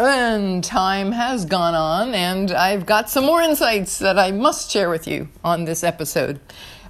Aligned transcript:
And 0.00 0.62
time 0.62 1.10
has 1.10 1.44
gone 1.44 1.74
on, 1.74 2.14
and 2.14 2.52
I've 2.52 2.86
got 2.86 3.10
some 3.10 3.24
more 3.24 3.42
insights 3.42 3.98
that 3.98 4.16
I 4.16 4.30
must 4.30 4.70
share 4.70 4.88
with 4.90 5.08
you 5.08 5.28
on 5.42 5.64
this 5.64 5.82
episode. 5.82 6.38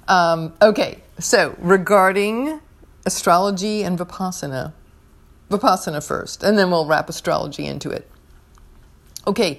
Um, 0.07 0.53
okay, 0.61 0.99
so 1.17 1.55
regarding 1.57 2.61
astrology 3.07 3.81
and 3.81 3.97
Vipassana, 3.97 4.73
Vipassana 5.49 6.05
first, 6.05 6.43
and 6.43 6.55
then 6.55 6.69
we'll 6.69 6.85
wrap 6.85 7.09
astrology 7.09 7.65
into 7.65 7.89
it. 7.89 8.07
Okay, 9.25 9.57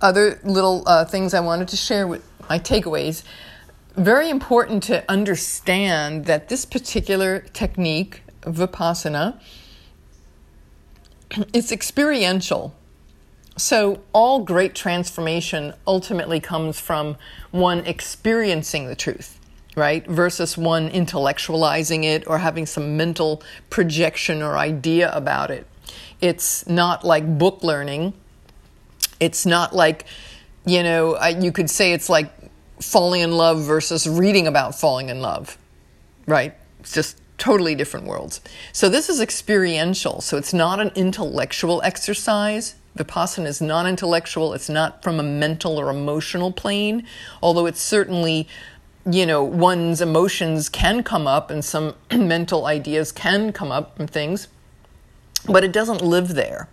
other 0.00 0.38
little 0.44 0.84
uh, 0.86 1.04
things 1.04 1.34
I 1.34 1.40
wanted 1.40 1.66
to 1.68 1.76
share 1.76 2.06
with 2.06 2.24
my 2.48 2.60
takeaways. 2.60 3.24
Very 3.96 4.30
important 4.30 4.84
to 4.84 5.04
understand 5.10 6.26
that 6.26 6.48
this 6.48 6.64
particular 6.64 7.40
technique, 7.40 8.22
Vipassana, 8.42 9.40
it's 11.52 11.72
experiential. 11.72 12.72
So, 13.56 14.02
all 14.12 14.40
great 14.40 14.74
transformation 14.74 15.74
ultimately 15.86 16.40
comes 16.40 16.80
from 16.80 17.16
one 17.52 17.86
experiencing 17.86 18.86
the 18.88 18.96
truth, 18.96 19.38
right? 19.76 20.04
Versus 20.08 20.58
one 20.58 20.90
intellectualizing 20.90 22.02
it 22.02 22.26
or 22.26 22.38
having 22.38 22.66
some 22.66 22.96
mental 22.96 23.42
projection 23.70 24.42
or 24.42 24.58
idea 24.58 25.12
about 25.14 25.52
it. 25.52 25.68
It's 26.20 26.66
not 26.66 27.04
like 27.04 27.38
book 27.38 27.62
learning. 27.62 28.14
It's 29.20 29.46
not 29.46 29.72
like, 29.72 30.04
you 30.66 30.82
know, 30.82 31.16
you 31.24 31.52
could 31.52 31.70
say 31.70 31.92
it's 31.92 32.08
like 32.08 32.32
falling 32.80 33.20
in 33.20 33.30
love 33.30 33.62
versus 33.62 34.08
reading 34.08 34.48
about 34.48 34.74
falling 34.74 35.10
in 35.10 35.20
love, 35.20 35.56
right? 36.26 36.54
It's 36.80 36.92
just 36.92 37.20
totally 37.38 37.76
different 37.76 38.06
worlds. 38.06 38.40
So, 38.72 38.88
this 38.88 39.08
is 39.08 39.20
experiential. 39.20 40.20
So, 40.20 40.36
it's 40.38 40.52
not 40.52 40.80
an 40.80 40.90
intellectual 40.96 41.80
exercise 41.84 42.74
Vipassana 42.96 43.46
is 43.46 43.60
non 43.60 43.86
intellectual, 43.86 44.52
it's 44.52 44.68
not 44.68 45.02
from 45.02 45.18
a 45.18 45.22
mental 45.22 45.78
or 45.78 45.90
emotional 45.90 46.52
plane, 46.52 47.06
although 47.42 47.66
it's 47.66 47.80
certainly, 47.80 48.48
you 49.08 49.26
know, 49.26 49.42
one's 49.42 50.00
emotions 50.00 50.68
can 50.68 51.02
come 51.02 51.26
up 51.26 51.50
and 51.50 51.64
some 51.64 51.94
mental 52.12 52.66
ideas 52.66 53.10
can 53.10 53.52
come 53.52 53.72
up 53.72 53.98
and 53.98 54.08
things, 54.08 54.48
but 55.48 55.64
it 55.64 55.72
doesn't 55.72 56.02
live 56.02 56.34
there. 56.34 56.68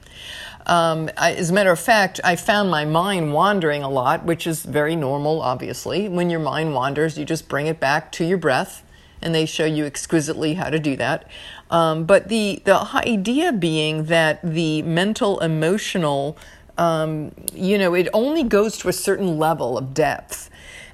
Um, 0.68 1.10
I, 1.18 1.34
as 1.34 1.50
a 1.50 1.54
matter 1.54 1.72
of 1.72 1.80
fact, 1.80 2.20
I 2.24 2.36
found 2.36 2.70
my 2.70 2.86
mind 2.86 3.34
wandering 3.34 3.84
a 3.84 3.90
lot, 3.90 4.26
which 4.26 4.46
is 4.46 4.64
very 4.64 4.96
normal, 4.96 5.42
obviously. 5.42 6.08
When 6.08 6.30
your 6.30 6.40
mind 6.40 6.74
wanders, 6.74 7.18
you 7.18 7.26
just 7.26 7.50
bring 7.50 7.68
it 7.68 7.80
back 7.80 8.12
to 8.14 8.26
your 8.26 8.38
breath, 8.38 8.84
and 9.22 9.34
they 9.34 9.46
show 9.46 9.66
you 9.66 9.86
exquisitely 9.86 10.56
how 10.56 10.70
to 10.70 10.80
do 10.80 10.96
that. 10.98 11.28
Um, 11.72 12.04
but 12.04 12.28
the, 12.28 12.62
the 12.66 12.88
idea 12.94 13.54
being 13.54 14.06
that 14.06 14.42
the 14.44 14.82
mental, 14.82 15.40
emotional, 15.40 16.38
um, 16.78 17.32
you 17.54 17.78
know, 17.78 17.94
it 17.94 18.10
only 18.14 18.44
goes 18.44 18.78
to 18.80 18.90
a 18.90 18.94
certain 18.94 19.40
level 19.40 19.78
of 19.78 19.94
depth. 19.94 20.50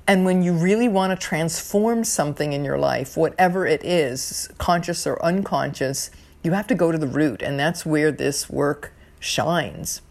And 0.07 0.23
when 0.23 0.43
you 0.43 0.53
really 0.53 0.87
want 0.87 1.19
to 1.19 1.27
transform 1.27 2.03
something 2.03 2.53
in 2.53 2.63
your 2.63 2.77
life, 2.77 3.17
whatever 3.17 3.65
it 3.65 3.83
is, 3.83 4.49
conscious 4.59 5.05
or 5.05 5.21
unconscious, 5.23 6.11
you 6.43 6.51
have 6.53 6.67
to 6.67 6.75
go 6.75 6.91
to 6.91 6.97
the 6.97 7.07
root. 7.07 7.41
And 7.41 7.59
that's 7.59 7.85
where 7.85 8.11
this 8.11 8.49
work 8.49 8.93
shines. 9.19 10.01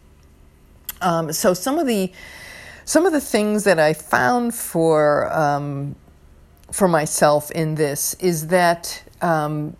Um, 1.00 1.32
so 1.32 1.54
some 1.54 1.78
of 1.78 1.86
the 1.86 2.12
some 2.84 3.04
of 3.04 3.12
the 3.12 3.20
things 3.20 3.64
that 3.64 3.78
I 3.80 3.92
found 3.94 4.54
for 4.54 5.32
um, 5.32 5.96
for 6.70 6.88
myself 6.88 7.50
in 7.50 7.74
this 7.74 8.14
is 8.14 8.48
that 8.48 9.02
um, 9.20 9.76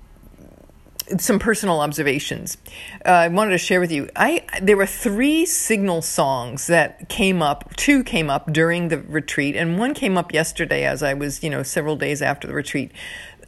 some 1.19 1.39
personal 1.39 1.81
observations. 1.81 2.57
Uh, 3.05 3.11
I 3.11 3.29
wanted 3.29 3.53
to 3.53 3.59
share 3.59 3.81
with 3.81 3.93
you. 3.93 4.09
I 4.17 4.45
there 4.61 4.77
were 4.77 4.87
three 4.87 5.47
signal 5.47 6.03
songs 6.03 6.67
that 6.67 7.09
came 7.09 7.43
up. 7.43 7.75
Two 7.77 8.03
came 8.03 8.31
up 8.31 8.53
during 8.53 8.89
the 8.89 8.98
retreat, 8.98 9.57
and 9.57 9.79
one 9.79 9.95
came 9.95 10.19
up 10.19 10.33
yesterday 10.33 10.85
as 10.85 11.03
I 11.03 11.15
was, 11.15 11.43
you 11.43 11.51
know, 11.51 11.63
several 11.63 11.97
days 11.97 12.23
after 12.23 12.47
the 12.47 12.55
retreat. 12.55 12.91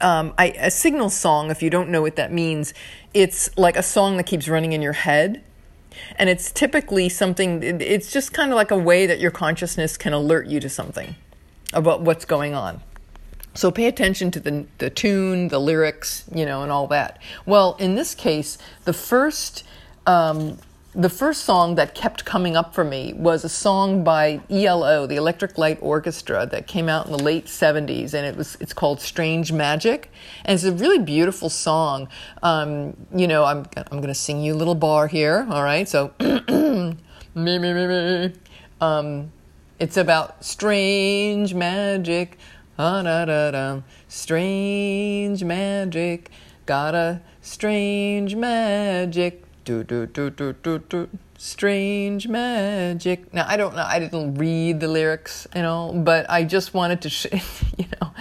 Um, 0.01 0.33
I, 0.39 0.49
a 0.59 0.71
signal 0.71 1.11
song, 1.11 1.51
if 1.51 1.63
you 1.63 1.71
don't 1.71 1.91
know 1.91 2.03
what 2.03 2.17
that 2.17 2.33
means, 2.33 2.73
it's 3.15 3.51
like 3.59 3.77
a 3.77 3.83
song 3.83 4.17
that 4.17 4.27
keeps 4.27 4.49
running 4.49 4.73
in 4.73 4.83
your 4.83 4.93
head. 4.93 5.43
And 6.17 6.29
it's 6.31 6.53
typically 6.53 7.09
something, 7.09 7.63
it's 7.63 8.13
just 8.13 8.33
kind 8.33 8.53
of 8.53 8.57
like 8.57 8.71
a 8.71 8.79
way 8.79 9.07
that 9.07 9.19
your 9.19 9.33
consciousness 9.33 9.97
can 9.97 10.13
alert 10.13 10.47
you 10.47 10.61
to 10.61 10.69
something 10.69 11.17
about 11.73 12.03
what's 12.03 12.25
going 12.25 12.55
on. 12.55 12.83
So 13.55 13.71
pay 13.71 13.87
attention 13.87 14.31
to 14.33 14.41
the, 14.41 14.67
the 14.79 14.91
tune, 14.91 15.49
the 15.49 15.59
lyrics, 15.59 16.25
you 16.33 16.47
know, 16.47 16.63
and 16.63 16.71
all 16.71 16.87
that. 16.89 17.21
Well, 17.45 17.77
in 17.81 17.95
this 17.97 18.15
case, 18.15 18.59
the 18.85 18.93
first 18.93 19.65
um, 20.07 20.59
the 20.95 21.11
first 21.11 21.45
song 21.45 21.75
that 21.75 21.95
kept 21.95 22.25
coming 22.25 22.57
up 22.57 22.75
for 22.75 22.83
me 22.83 23.13
was 23.13 23.45
a 23.45 23.49
song 23.49 24.03
by 24.03 24.41
ELO, 24.51 25.07
the 25.07 25.17
Electric 25.17 25.59
Light 25.59 25.79
Orchestra, 25.81 26.47
that 26.47 26.67
came 26.67 26.89
out 26.89 27.07
in 27.07 27.13
the 27.13 27.23
late 27.23 27.47
'70s, 27.47 28.15
and 28.15 28.27
it 28.27 28.37
was 28.37 28.57
it's 28.59 28.73
called 28.73 29.01
"Strange 29.01 29.53
Magic," 29.53 30.11
and 30.45 30.55
it's 30.55 30.65
a 30.65 30.73
really 30.73 30.99
beautiful 30.99 31.51
song. 31.51 32.09
Um, 32.43 32.97
you 33.15 33.29
know, 33.29 33.45
I'm 33.45 33.67
I'm 33.77 33.99
going 33.99 34.09
to 34.09 34.15
sing 34.15 34.43
you 34.43 34.55
a 34.55 34.57
little 34.57 34.75
bar 34.75 35.07
here. 35.07 35.47
All 35.51 35.63
right, 35.63 35.89
so 35.89 36.13
me 36.21 36.97
me 37.35 37.59
me 37.59 37.87
me. 37.87 38.33
Um, 38.81 39.31
it's 39.79 39.97
about 39.97 40.45
strange 40.45 41.55
magic 41.55 42.39
Ah, 42.81 43.03
da, 43.03 43.25
da, 43.25 43.51
da. 43.51 43.81
Strange 44.07 45.43
magic, 45.43 46.31
got 46.65 46.95
a 46.95 47.21
strange 47.43 48.37
magic. 48.37 49.43
Do, 49.65 49.83
do, 49.83 50.07
do, 50.07 50.31
do, 50.31 50.53
do, 50.53 50.79
do. 50.79 51.09
Strange 51.37 52.29
magic. 52.29 53.35
Now, 53.35 53.47
I 53.49 53.57
don't 53.57 53.75
know, 53.75 53.83
I 53.83 53.99
didn't 53.99 54.35
read 54.35 54.79
the 54.79 54.87
lyrics, 54.87 55.49
you 55.57 55.63
know, 55.63 55.93
but 55.93 56.31
I 56.31 56.45
just 56.45 56.73
wanted 56.73 57.03
to, 57.03 57.11
sh- 57.19 57.27
you 57.77 57.87
know, 58.01 58.13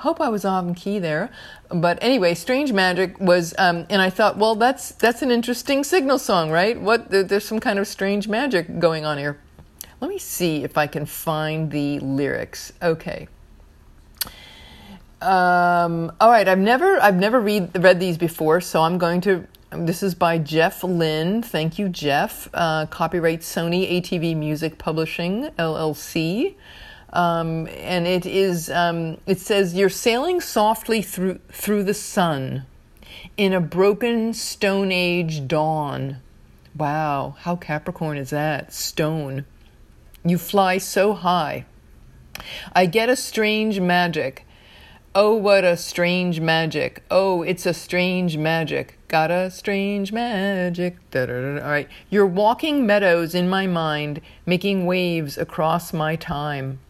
hope 0.00 0.20
I 0.20 0.28
was 0.28 0.44
on 0.44 0.74
key 0.74 0.98
there. 0.98 1.30
But 1.70 1.98
anyway, 2.02 2.34
Strange 2.34 2.74
Magic 2.74 3.18
was, 3.18 3.54
um, 3.56 3.86
and 3.88 4.02
I 4.02 4.10
thought, 4.10 4.36
well, 4.36 4.54
that's 4.54 4.90
that's 4.92 5.22
an 5.22 5.30
interesting 5.30 5.82
signal 5.82 6.18
song, 6.18 6.50
right? 6.50 6.78
What 6.78 7.08
there's 7.08 7.46
some 7.46 7.58
kind 7.58 7.78
of 7.78 7.86
strange 7.86 8.28
magic 8.28 8.78
going 8.78 9.06
on 9.06 9.16
here. 9.16 9.40
Let 10.02 10.10
me 10.10 10.18
see 10.18 10.62
if 10.62 10.76
I 10.76 10.86
can 10.86 11.06
find 11.06 11.70
the 11.70 12.00
lyrics. 12.00 12.74
Okay. 12.82 13.28
Um, 15.24 16.12
all 16.20 16.30
right, 16.30 16.46
I've 16.46 16.58
never 16.58 17.00
I've 17.00 17.16
never 17.16 17.40
read 17.40 17.82
read 17.82 17.98
these 17.98 18.18
before, 18.18 18.60
so 18.60 18.82
I'm 18.82 18.98
going 18.98 19.22
to. 19.22 19.46
This 19.72 20.02
is 20.02 20.14
by 20.14 20.36
Jeff 20.36 20.84
Lynne. 20.84 21.42
Thank 21.42 21.78
you, 21.78 21.88
Jeff. 21.88 22.46
Uh, 22.52 22.84
copyright 22.86 23.40
Sony 23.40 23.90
ATV 23.90 24.36
Music 24.36 24.76
Publishing 24.76 25.48
LLC. 25.58 26.56
Um, 27.14 27.68
and 27.68 28.06
it 28.06 28.26
is 28.26 28.68
um, 28.68 29.16
it 29.26 29.40
says 29.40 29.74
you're 29.74 29.88
sailing 29.88 30.42
softly 30.42 31.00
through 31.00 31.40
through 31.50 31.84
the 31.84 31.94
sun 31.94 32.66
in 33.38 33.54
a 33.54 33.60
broken 33.60 34.34
stone 34.34 34.92
age 34.92 35.48
dawn 35.48 36.16
wow 36.76 37.36
how 37.40 37.56
capricorn 37.56 38.16
is 38.16 38.30
that 38.30 38.72
stone 38.72 39.44
you 40.24 40.36
fly 40.38 40.78
so 40.78 41.14
high 41.14 41.64
i 42.72 42.86
get 42.86 43.08
a 43.08 43.16
strange 43.16 43.78
magic 43.78 44.44
Oh, 45.16 45.36
what 45.36 45.62
a 45.62 45.76
strange 45.76 46.40
magic. 46.40 47.04
Oh, 47.08 47.42
it's 47.42 47.66
a 47.66 47.72
strange 47.72 48.36
magic. 48.36 48.98
Got 49.06 49.30
a 49.30 49.48
strange 49.48 50.12
magic. 50.12 50.96
Da-da-da. 51.12 51.64
All 51.64 51.70
right. 51.70 51.88
You're 52.10 52.26
walking 52.26 52.84
meadows 52.84 53.32
in 53.32 53.48
my 53.48 53.68
mind, 53.68 54.20
making 54.44 54.86
waves 54.86 55.38
across 55.38 55.92
my 55.92 56.16
time. 56.16 56.80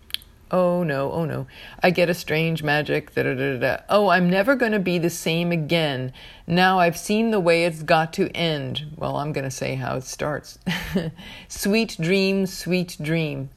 Oh 0.50 0.82
no, 0.82 1.12
oh 1.12 1.26
no. 1.26 1.46
I 1.82 1.90
get 1.90 2.08
a 2.08 2.14
strange 2.14 2.62
magic. 2.62 3.14
Da-da-da-da. 3.14 3.82
Oh, 3.90 4.08
I'm 4.08 4.30
never 4.30 4.56
going 4.56 4.72
to 4.72 4.78
be 4.78 4.96
the 4.96 5.10
same 5.10 5.52
again. 5.52 6.10
Now 6.46 6.78
I've 6.78 6.96
seen 6.96 7.30
the 7.30 7.40
way 7.40 7.66
it's 7.66 7.82
got 7.82 8.14
to 8.14 8.34
end. 8.34 8.86
Well, 8.96 9.18
I'm 9.18 9.34
going 9.34 9.44
to 9.44 9.50
say 9.50 9.74
how 9.74 9.96
it 9.96 10.04
starts. 10.04 10.58
sweet 11.48 11.98
dream, 12.00 12.46
sweet 12.46 12.96
dream. 13.02 13.50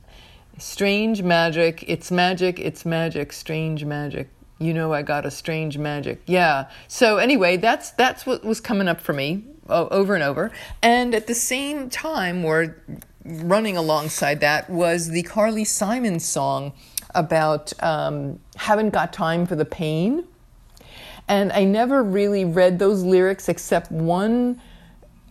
Strange 0.57 1.23
magic. 1.23 1.85
It's 1.87 2.11
magic, 2.11 2.59
it's 2.59 2.85
magic, 2.85 3.31
strange 3.31 3.85
magic 3.85 4.27
you 4.59 4.73
know 4.73 4.93
I 4.93 5.01
got 5.01 5.25
a 5.25 5.31
strange 5.31 5.77
magic. 5.77 6.21
Yeah. 6.25 6.69
So 6.87 7.17
anyway, 7.17 7.57
that's 7.57 7.91
that's 7.91 8.25
what 8.25 8.43
was 8.43 8.59
coming 8.59 8.87
up 8.87 9.01
for 9.01 9.13
me 9.13 9.43
over 9.69 10.15
and 10.15 10.23
over. 10.23 10.51
And 10.81 11.13
at 11.13 11.27
the 11.27 11.35
same 11.35 11.89
time, 11.89 12.43
or 12.45 12.77
running 13.25 13.75
alongside 13.75 14.39
that 14.39 14.69
was 14.69 15.09
the 15.09 15.23
Carly 15.23 15.65
Simon 15.65 16.19
song 16.19 16.73
about 17.13 17.73
um, 17.83 18.39
haven't 18.55 18.91
got 18.91 19.11
time 19.11 19.45
for 19.45 19.55
the 19.55 19.65
pain. 19.65 20.25
And 21.27 21.51
I 21.51 21.65
never 21.65 22.03
really 22.03 22.45
read 22.45 22.79
those 22.79 23.03
lyrics 23.03 23.49
except 23.49 23.91
one 23.91 24.61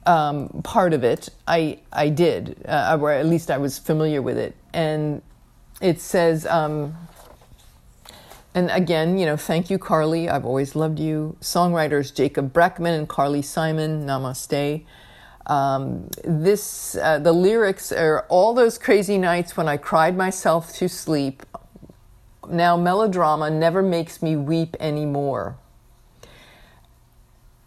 um, 0.05 0.61
part 0.63 0.93
of 0.93 1.05
it. 1.05 1.31
I 1.49 1.79
I 1.93 2.11
did, 2.11 2.63
uh, 2.69 2.99
or 3.01 3.13
at 3.13 3.27
least 3.27 3.51
I 3.51 3.59
was 3.59 3.79
familiar 3.79 4.23
with 4.23 4.39
it. 4.39 4.55
And 4.73 5.23
it 5.81 6.01
says. 6.01 6.47
Um, 6.47 6.97
and 8.57 8.71
again, 8.71 9.19
you 9.19 9.27
know, 9.27 9.37
thank 9.37 9.69
you, 9.69 9.79
Carly. 9.79 10.31
I've 10.31 10.47
always 10.47 10.75
loved 10.75 10.99
you. 10.99 11.37
Songwriters 11.43 12.13
Jacob 12.13 12.55
Brackman 12.55 12.97
and 12.99 13.07
Carly 13.07 13.43
Simon, 13.43 14.07
namaste. 14.07 14.83
Um, 15.47 16.09
this 16.25 16.97
uh, 16.97 17.19
the 17.19 17.35
lyrics 17.35 17.93
are 17.93 18.25
all 18.31 18.55
those 18.55 18.79
crazy 18.79 19.19
nights 19.19 19.59
when 19.59 19.69
I 19.69 19.77
cried 19.77 20.17
myself 20.17 20.73
to 20.77 20.89
sleep. 20.89 21.45
Now 22.49 22.79
melodrama 22.79 23.51
never 23.51 23.83
makes 23.83 24.23
me 24.23 24.37
weep 24.37 24.75
anymore 24.81 25.59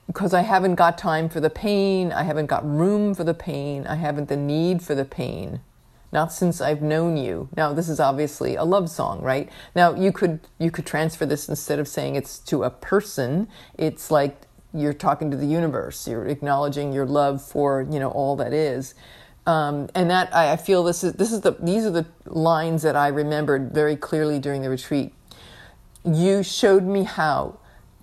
because 0.07 0.33
I 0.33 0.41
haven't 0.41 0.73
got 0.73 0.97
time 0.97 1.29
for 1.29 1.39
the 1.39 1.51
pain, 1.51 2.11
I 2.11 2.23
haven't 2.23 2.47
got 2.47 2.67
room 2.67 3.13
for 3.13 3.23
the 3.23 3.35
pain, 3.35 3.85
I 3.85 3.93
haven't 3.95 4.27
the 4.27 4.37
need 4.37 4.81
for 4.81 4.95
the 4.95 5.05
pain. 5.05 5.61
Not 6.11 6.33
since 6.33 6.59
I've 6.59 6.81
known 6.81 7.17
you. 7.17 7.49
Now 7.55 7.73
this 7.73 7.87
is 7.89 7.99
obviously 7.99 8.55
a 8.55 8.63
love 8.63 8.89
song, 8.89 9.21
right? 9.21 9.49
Now 9.75 9.93
you 9.93 10.11
could 10.11 10.39
you 10.57 10.71
could 10.71 10.85
transfer 10.85 11.25
this 11.25 11.47
instead 11.47 11.79
of 11.79 11.87
saying 11.87 12.15
it's 12.15 12.39
to 12.39 12.63
a 12.63 12.69
person, 12.69 13.47
it's 13.77 14.09
like 14.09 14.47
you're 14.73 14.93
talking 14.93 15.31
to 15.31 15.37
the 15.37 15.45
universe. 15.47 16.07
You're 16.07 16.27
acknowledging 16.27 16.93
your 16.93 17.05
love 17.05 17.41
for, 17.41 17.87
you 17.89 17.99
know, 17.99 18.09
all 18.09 18.35
that 18.37 18.53
is. 18.53 18.93
Um, 19.45 19.89
and 19.95 20.09
that 20.11 20.35
I, 20.35 20.51
I 20.53 20.57
feel 20.57 20.83
this 20.83 21.03
is 21.03 21.13
this 21.13 21.31
is 21.31 21.41
the 21.41 21.51
these 21.59 21.85
are 21.85 21.91
the 21.91 22.05
lines 22.25 22.83
that 22.83 22.95
I 22.95 23.07
remembered 23.07 23.71
very 23.71 23.95
clearly 23.95 24.39
during 24.39 24.61
the 24.61 24.69
retreat. 24.69 25.13
You 26.03 26.43
showed 26.43 26.83
me 26.83 27.03
how 27.03 27.57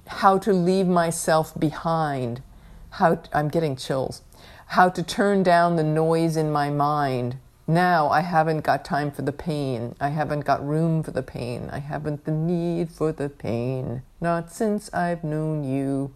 how 0.06 0.38
to 0.38 0.52
leave 0.52 0.86
myself 0.86 1.58
behind, 1.58 2.42
how 2.90 3.22
I'm 3.32 3.48
getting 3.48 3.76
chills, 3.76 4.22
how 4.68 4.88
to 4.88 5.02
turn 5.02 5.42
down 5.42 5.76
the 5.76 5.84
noise 5.84 6.36
in 6.36 6.50
my 6.50 6.70
mind. 6.70 7.38
Now 7.68 8.08
I 8.10 8.20
haven't 8.20 8.60
got 8.60 8.84
time 8.84 9.10
for 9.10 9.22
the 9.22 9.32
pain. 9.32 9.96
I 10.00 10.10
haven't 10.10 10.44
got 10.44 10.64
room 10.64 11.02
for 11.02 11.10
the 11.10 11.22
pain. 11.22 11.68
I 11.72 11.80
haven't 11.80 12.24
the 12.24 12.30
need 12.30 12.90
for 12.90 13.10
the 13.10 13.28
pain. 13.28 14.02
Not 14.20 14.52
since 14.52 14.92
I've 14.94 15.24
known 15.24 15.64
you. 15.64 16.14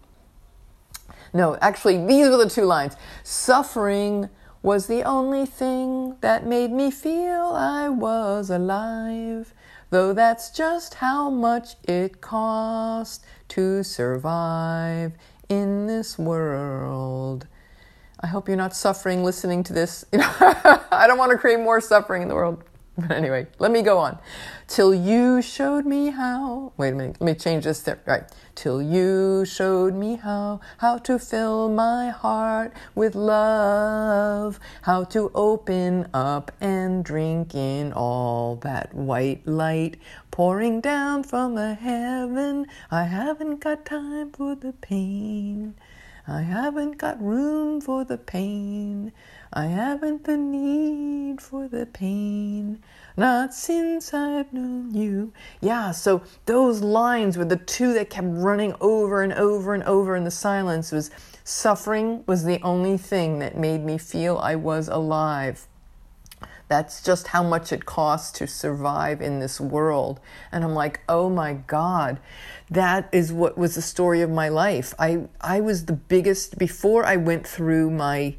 No, 1.33 1.57
actually, 1.61 2.05
these 2.05 2.29
were 2.29 2.37
the 2.37 2.49
two 2.49 2.63
lines. 2.63 2.95
Suffering 3.23 4.29
was 4.61 4.87
the 4.87 5.03
only 5.03 5.45
thing 5.45 6.15
that 6.21 6.45
made 6.45 6.71
me 6.71 6.89
feel 6.89 7.51
I 7.53 7.89
was 7.89 8.49
alive. 8.49 9.53
Though 9.89 10.13
that's 10.13 10.51
just 10.51 10.95
how 10.95 11.29
much 11.29 11.75
it 11.83 12.21
cost 12.21 13.25
to 13.49 13.83
survive 13.83 15.13
in 15.49 15.87
this 15.87 16.17
world. 16.17 17.47
I 18.23 18.27
hope 18.27 18.47
you're 18.47 18.57
not 18.57 18.75
suffering 18.75 19.23
listening 19.23 19.63
to 19.63 19.73
this. 19.73 20.05
You 20.11 20.19
know, 20.19 20.31
I 20.91 21.05
don't 21.07 21.17
want 21.17 21.31
to 21.31 21.37
create 21.37 21.59
more 21.59 21.81
suffering 21.81 22.21
in 22.21 22.27
the 22.27 22.35
world. 22.35 22.63
But 22.97 23.11
anyway, 23.11 23.47
let 23.57 23.71
me 23.71 23.81
go 23.81 23.97
on. 23.97 24.19
Till 24.67 24.93
you 24.93 25.41
showed 25.41 25.85
me 25.85 26.09
how. 26.09 26.73
Wait 26.75 26.89
a 26.89 26.95
minute. 26.95 27.17
Let 27.19 27.25
me 27.25 27.33
change 27.35 27.63
this 27.63 27.81
there. 27.81 27.99
Right. 28.05 28.23
Till 28.53 28.81
you 28.81 29.45
showed 29.45 29.95
me 29.95 30.17
how, 30.17 30.59
how 30.79 30.97
to 30.99 31.17
fill 31.17 31.69
my 31.69 32.09
heart 32.09 32.73
with 32.93 33.15
love, 33.15 34.59
how 34.81 35.05
to 35.05 35.31
open 35.33 36.09
up 36.13 36.51
and 36.59 37.03
drink 37.03 37.55
in 37.55 37.93
all 37.93 38.57
that 38.57 38.93
white 38.93 39.47
light 39.47 39.95
pouring 40.29 40.81
down 40.81 41.23
from 41.23 41.55
the 41.55 41.73
heaven. 41.75 42.67
I 42.91 43.05
haven't 43.05 43.61
got 43.61 43.85
time 43.85 44.31
for 44.31 44.53
the 44.53 44.73
pain. 44.73 45.75
I 46.27 46.41
haven't 46.41 46.97
got 46.97 47.21
room 47.21 47.81
for 47.81 48.03
the 48.05 48.17
pain. 48.17 49.11
I 49.51 49.65
haven't 49.65 50.23
the 50.23 50.37
need 50.37 51.41
for 51.41 51.67
the 51.67 51.85
pain. 51.85 52.81
Not 53.17 53.53
since 53.53 54.13
I've 54.13 54.53
known 54.53 54.93
you. 54.93 55.33
Yeah, 55.59 55.91
so 55.91 56.21
those 56.45 56.81
lines 56.81 57.37
were 57.37 57.45
the 57.45 57.57
two 57.57 57.93
that 57.93 58.09
kept 58.09 58.27
running 58.29 58.75
over 58.79 59.23
and 59.23 59.33
over 59.33 59.73
and 59.73 59.83
over 59.83 60.15
in 60.15 60.23
the 60.23 60.31
silence 60.31 60.91
was 60.91 61.11
suffering 61.43 62.23
was 62.27 62.45
the 62.45 62.61
only 62.61 62.97
thing 62.97 63.39
that 63.39 63.57
made 63.57 63.83
me 63.83 63.97
feel 63.97 64.37
I 64.37 64.55
was 64.55 64.87
alive. 64.87 65.67
That's 66.71 67.03
just 67.03 67.27
how 67.27 67.43
much 67.43 67.73
it 67.73 67.85
costs 67.85 68.31
to 68.39 68.47
survive 68.47 69.19
in 69.19 69.41
this 69.41 69.59
world. 69.59 70.21
And 70.53 70.63
I'm 70.63 70.73
like, 70.73 71.01
oh 71.09 71.29
my 71.29 71.55
God, 71.55 72.17
that 72.69 73.09
is 73.11 73.33
what 73.33 73.57
was 73.57 73.75
the 73.75 73.81
story 73.81 74.21
of 74.21 74.29
my 74.29 74.47
life. 74.47 74.93
I, 74.97 75.25
I 75.41 75.59
was 75.59 75.87
the 75.87 75.91
biggest, 75.91 76.57
before 76.57 77.05
I 77.05 77.17
went 77.17 77.45
through 77.45 77.91
my 77.91 78.37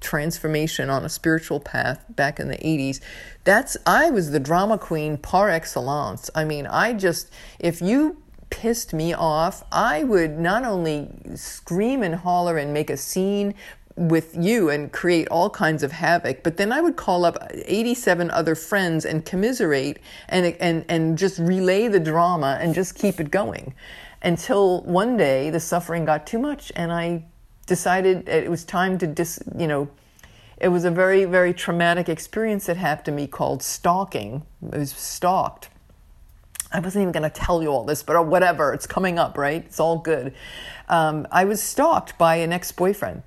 transformation 0.00 0.88
on 0.88 1.04
a 1.04 1.10
spiritual 1.10 1.60
path 1.60 2.06
back 2.08 2.40
in 2.40 2.46
the 2.46 2.56
80s 2.58 3.00
that's 3.42 3.76
i 3.84 4.08
was 4.08 4.30
the 4.30 4.38
drama 4.38 4.78
queen 4.78 5.16
par 5.16 5.50
excellence 5.50 6.30
i 6.36 6.44
mean 6.44 6.68
i 6.68 6.92
just 6.92 7.32
if 7.58 7.82
you 7.82 8.22
pissed 8.48 8.94
me 8.94 9.12
off 9.12 9.64
i 9.72 10.04
would 10.04 10.38
not 10.38 10.64
only 10.64 11.10
scream 11.34 12.04
and 12.04 12.14
holler 12.14 12.56
and 12.58 12.72
make 12.72 12.90
a 12.90 12.96
scene 12.96 13.52
with 13.98 14.36
you 14.36 14.70
and 14.70 14.92
create 14.92 15.28
all 15.28 15.50
kinds 15.50 15.82
of 15.82 15.92
havoc 15.92 16.42
but 16.42 16.56
then 16.56 16.72
i 16.72 16.80
would 16.80 16.96
call 16.96 17.24
up 17.24 17.36
87 17.52 18.30
other 18.30 18.54
friends 18.54 19.04
and 19.04 19.24
commiserate 19.24 19.98
and 20.28 20.46
and 20.60 20.84
and 20.88 21.18
just 21.18 21.38
relay 21.38 21.88
the 21.88 22.00
drama 22.00 22.58
and 22.60 22.74
just 22.74 22.94
keep 22.94 23.20
it 23.20 23.30
going 23.30 23.74
until 24.22 24.82
one 24.82 25.16
day 25.16 25.50
the 25.50 25.60
suffering 25.60 26.04
got 26.04 26.26
too 26.26 26.38
much 26.38 26.72
and 26.76 26.92
i 26.92 27.24
decided 27.68 28.28
it 28.28 28.50
was 28.50 28.64
time 28.64 28.98
to 28.98 29.06
dis, 29.06 29.38
you 29.56 29.68
know, 29.68 29.88
it 30.56 30.68
was 30.68 30.84
a 30.84 30.90
very, 30.90 31.24
very 31.26 31.54
traumatic 31.54 32.08
experience 32.08 32.66
that 32.66 32.76
happened 32.76 33.04
to 33.04 33.12
me 33.12 33.28
called 33.28 33.62
stalking. 33.62 34.42
I 34.72 34.78
was 34.78 34.90
stalked. 34.90 35.68
I 36.72 36.80
wasn't 36.80 37.02
even 37.02 37.12
going 37.12 37.30
to 37.30 37.30
tell 37.30 37.62
you 37.62 37.68
all 37.68 37.84
this, 37.84 38.02
but 38.02 38.26
whatever, 38.26 38.74
it's 38.74 38.86
coming 38.86 39.18
up, 39.18 39.38
right? 39.38 39.64
It's 39.64 39.78
all 39.78 39.98
good. 39.98 40.34
Um, 40.88 41.28
I 41.30 41.44
was 41.44 41.62
stalked 41.62 42.18
by 42.18 42.36
an 42.36 42.52
ex 42.52 42.72
boyfriend 42.72 43.22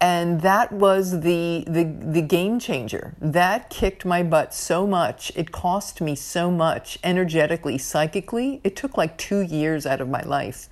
and 0.00 0.42
that 0.42 0.72
was 0.72 1.20
the, 1.20 1.64
the 1.66 1.84
the 1.84 2.22
game 2.22 2.58
changer. 2.58 3.14
That 3.20 3.70
kicked 3.70 4.04
my 4.04 4.22
butt 4.22 4.52
so 4.52 4.86
much. 4.86 5.32
It 5.34 5.52
cost 5.52 6.00
me 6.00 6.14
so 6.14 6.50
much 6.50 6.98
energetically 7.02 7.78
psychically. 7.78 8.60
It 8.62 8.76
took 8.76 8.96
like 8.96 9.16
2 9.16 9.40
years 9.40 9.86
out 9.86 10.00
of 10.00 10.08
my 10.08 10.22
life. 10.22 10.68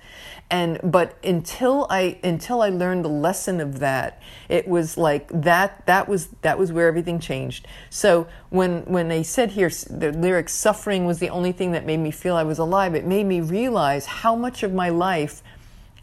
And 0.51 0.79
but 0.83 1.17
until 1.23 1.87
i 1.89 2.19
until 2.23 2.61
i 2.61 2.69
learned 2.69 3.03
the 3.03 3.09
lesson 3.09 3.59
of 3.59 3.79
that 3.79 4.21
it 4.47 4.67
was 4.67 4.95
like 4.95 5.27
that 5.29 5.83
that 5.87 6.07
was 6.07 6.27
that 6.41 6.59
was 6.59 6.71
where 6.71 6.87
everything 6.87 7.19
changed. 7.19 7.67
So 7.89 8.27
when 8.49 8.83
when 8.85 9.07
they 9.07 9.23
said 9.23 9.51
here 9.51 9.69
the 9.89 10.11
lyrics 10.11 10.53
suffering 10.53 11.05
was 11.05 11.19
the 11.19 11.29
only 11.29 11.51
thing 11.51 11.71
that 11.71 11.85
made 11.85 11.97
me 11.97 12.11
feel 12.11 12.35
i 12.35 12.43
was 12.43 12.59
alive 12.59 12.95
it 12.95 13.05
made 13.05 13.25
me 13.25 13.41
realize 13.41 14.05
how 14.05 14.35
much 14.35 14.63
of 14.63 14.73
my 14.73 14.89
life 14.89 15.41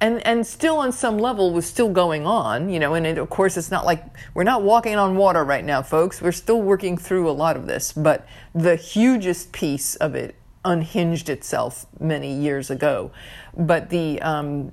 and 0.03 0.27
and 0.27 0.45
still 0.45 0.79
on 0.79 0.93
some 0.93 1.17
level 1.17 1.53
was 1.53 1.65
still 1.65 1.89
going 1.89 2.27
on 2.27 2.69
you 2.69 2.81
know 2.81 2.93
and 2.95 3.07
it, 3.07 3.17
of 3.19 3.31
course 3.31 3.57
it's 3.57 3.71
not 3.71 3.87
like 3.87 4.05
we're 4.35 4.45
not 4.45 4.63
walking 4.63 4.97
on 4.97 5.17
water 5.17 5.45
right 5.45 5.65
now 5.65 5.81
folks. 5.81 6.21
We're 6.21 6.33
still 6.33 6.61
working 6.61 6.99
through 6.99 7.31
a 7.31 7.33
lot 7.33 7.57
of 7.57 7.67
this 7.67 7.93
but 7.93 8.27
the 8.55 8.77
hugest 8.77 9.53
piece 9.53 9.95
of 9.97 10.15
it 10.15 10.35
unhinged 10.65 11.29
itself 11.29 11.87
many 11.99 12.33
years 12.33 12.71
ago. 12.71 13.11
But 13.57 13.91
the 13.91 14.21
um, 14.23 14.73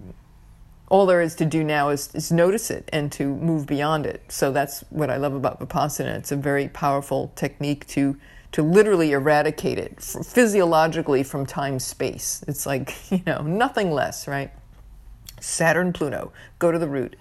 all 0.88 1.06
there 1.06 1.22
is 1.22 1.36
to 1.36 1.46
do 1.46 1.64
now 1.64 1.90
is, 1.90 2.10
is 2.16 2.32
notice 2.32 2.72
it 2.72 2.90
and 2.92 3.12
to 3.14 3.36
move 3.36 3.68
beyond 3.68 4.06
it. 4.06 4.24
So 4.30 4.52
that's 4.52 4.82
what 4.90 5.10
i 5.12 5.18
love 5.18 5.36
about 5.36 5.60
vipassana. 5.60 6.18
It's 6.18 6.32
a 6.32 6.36
very 6.36 6.68
powerful 6.68 7.32
technique 7.36 7.86
to 7.88 8.18
to 8.52 8.64
literally 8.64 9.12
eradicate 9.12 9.78
it 9.78 10.02
physiologically 10.02 11.22
from 11.22 11.46
time 11.46 11.78
space. 11.78 12.44
It's 12.48 12.66
like 12.66 12.96
you 13.12 13.22
know 13.28 13.42
nothing 13.42 13.92
less 13.92 14.28
right 14.28 14.52
Saturn, 15.40 15.94
Pluto, 15.94 16.32
go 16.60 16.72
to 16.72 16.80
the 16.80 16.88
root. 16.88 17.16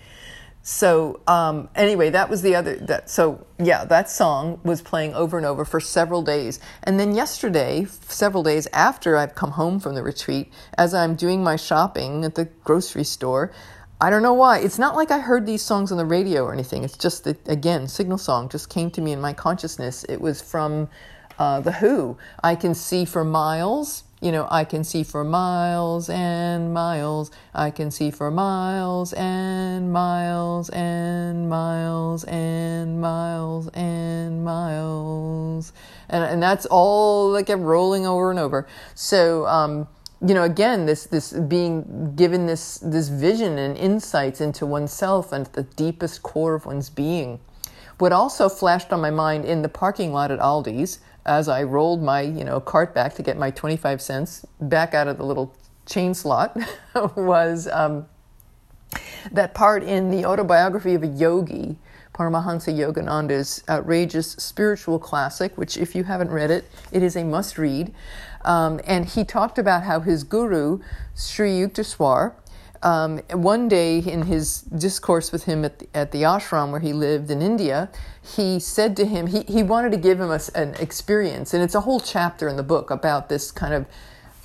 So 0.63 1.21
um, 1.27 1.71
anyway, 1.75 2.11
that 2.11 2.29
was 2.29 2.43
the 2.43 2.55
other. 2.55 2.77
That 2.77 3.09
so 3.09 3.47
yeah, 3.59 3.87
that 3.87 4.11
song 4.11 4.61
was 4.65 4.83
playing 4.83 5.15
over 5.15 5.39
and 5.39 5.47
over 5.47 5.65
for 5.65 5.81
several 5.81 6.21
days, 6.21 6.61
and 6.83 7.01
then 7.01 7.15
yesterday, 7.15 7.87
several 8.07 8.43
days 8.43 8.69
after 8.75 9.17
I've 9.17 9.35
come 9.35 9.53
home 9.53 9.81
from 9.81 9.95
the 9.95 10.03
retreat, 10.03 10.53
as 10.77 10.93
I'm 10.93 11.15
doing 11.15 11.43
my 11.43 11.57
shopping 11.57 12.23
at 12.23 12.35
the 12.35 12.47
grocery 12.65 13.05
store, 13.05 13.51
I 13.99 14.11
don't 14.11 14.23
know 14.23 14.35
why. 14.35 14.59
It's 14.59 14.79
not 14.79 14.95
like 14.95 15.11
I 15.11 15.21
heard 15.21 15.47
these 15.47 15.63
songs 15.63 15.91
on 15.91 15.97
the 15.97 16.05
radio 16.05 16.45
or 16.45 16.53
anything. 16.53 16.85
It's 16.85 16.99
just 16.99 17.25
that 17.25 17.49
again, 17.49 17.89
signal 17.89 18.19
song 18.19 18.51
just 18.51 18.69
came 18.69 18.91
to 18.91 19.01
me 19.01 19.13
in 19.13 19.23
my 19.23 19.33
consciousness. 19.33 20.05
It 20.05 20.21
was 20.21 20.43
from 20.43 20.91
uh, 21.39 21.61
the 21.61 21.73
Who. 21.73 22.19
I 22.45 22.55
can 22.55 22.75
see 22.75 23.07
for 23.07 23.25
miles 23.25 24.05
you 24.21 24.33
know, 24.33 24.49
I 24.51 24.65
can 24.65 24.83
see 24.83 25.05
for 25.05 25.23
miles 25.23 26.11
and 26.11 26.75
miles. 26.75 27.31
I 27.55 27.71
can 27.71 27.91
see 27.91 28.11
for 28.11 28.31
miles 28.31 29.13
and 29.13 29.93
miles 29.93 30.71
and 30.71 31.49
miles 31.49 32.25
and 32.25 33.01
miles 33.01 33.69
and 33.69 34.45
miles. 34.45 35.73
And, 36.09 36.25
and 36.25 36.43
that's 36.43 36.67
all 36.67 37.33
that 37.33 37.47
kept 37.47 37.63
rolling 37.63 38.07
over 38.07 38.31
and 38.31 38.41
over. 38.41 38.67
So, 38.95 39.47
um, 39.47 39.87
you 40.27 40.35
know, 40.35 40.43
again, 40.43 40.87
this, 40.87 41.05
this 41.05 41.33
being 41.33 42.15
given 42.17 42.47
this, 42.47 42.79
this 42.79 43.09
vision 43.09 43.57
and 43.57 43.77
insights 43.77 44.41
into 44.41 44.67
oneself 44.67 45.33
and 45.33 45.47
the 45.47 45.63
deepest 45.63 46.25
core 46.25 46.55
of 46.55 46.67
one's 46.67 46.91
being. 46.91 47.39
What 47.99 48.13
also 48.13 48.49
flashed 48.49 48.93
on 48.93 49.01
my 49.01 49.11
mind 49.11 49.45
in 49.45 49.63
the 49.63 49.69
parking 49.69 50.13
lot 50.13 50.31
at 50.33 50.41
Aldi's 50.41 50.99
as 51.29 51.49
I 51.49 51.63
rolled 51.63 52.03
my, 52.03 52.23
you 52.23 52.43
know, 52.43 52.59
cart 52.59 52.95
back 52.95 53.15
to 53.17 53.23
get 53.23 53.37
my 53.37 53.51
25 53.51 54.01
cents 54.01 54.47
back 54.61 54.95
out 54.95 55.07
of 55.09 55.19
the 55.19 55.25
little 55.25 55.55
chain 55.87 56.15
slot 56.15 56.57
was 57.17 57.69
um, 57.69 58.07
that 59.31 59.55
part 59.55 59.83
in 59.83 60.11
the 60.11 60.25
autobiography 60.25 60.95
of 60.95 61.03
a 61.03 61.07
yogi 61.07 61.77
Paramahansa 62.19 62.75
Yogananda's 62.75 63.63
outrageous 63.69 64.33
spiritual 64.33 64.99
classic, 64.99 65.57
which, 65.57 65.77
if 65.77 65.95
you 65.95 66.03
haven't 66.03 66.31
read 66.31 66.51
it, 66.51 66.65
it 66.91 67.03
is 67.03 67.15
a 67.15 67.23
must 67.23 67.59
read. 67.59 67.95
Um, 68.45 68.81
and 68.85 69.05
he 69.07 69.25
talked 69.25 69.57
about 69.57 69.85
how 69.85 70.01
his 70.01 70.25
guru, 70.25 70.81
Sri 71.15 71.53
Yukteswar, 71.53 72.33
um, 72.83 73.19
one 73.31 73.69
day 73.69 73.99
in 73.99 74.23
his 74.23 74.63
discourse 74.63 75.33
with 75.33 75.45
him 75.45 75.65
at 75.65 75.79
the, 75.79 75.89
at 75.95 76.13
the 76.13 76.23
ashram 76.23 76.71
where 76.71 76.81
he 76.81 76.93
lived 76.93 77.31
in 77.31 77.43
India, 77.43 77.91
he 78.23 78.61
said 78.61 78.97
to 78.97 79.05
him, 79.05 79.27
he, 79.27 79.43
he 79.43 79.63
wanted 79.63 79.93
to 79.93 79.99
give 79.99 80.21
him 80.21 80.31
a, 80.31 80.41
an 80.55 80.75
experience, 80.75 81.55
and 81.55 81.63
it's 81.63 81.75
a 81.75 81.81
whole 81.81 82.01
chapter 82.01 82.49
in 82.49 82.57
the 82.57 82.63
book 82.63 82.91
about 82.91 83.29
this 83.29 83.51
kind 83.51 83.75
of 83.75 83.87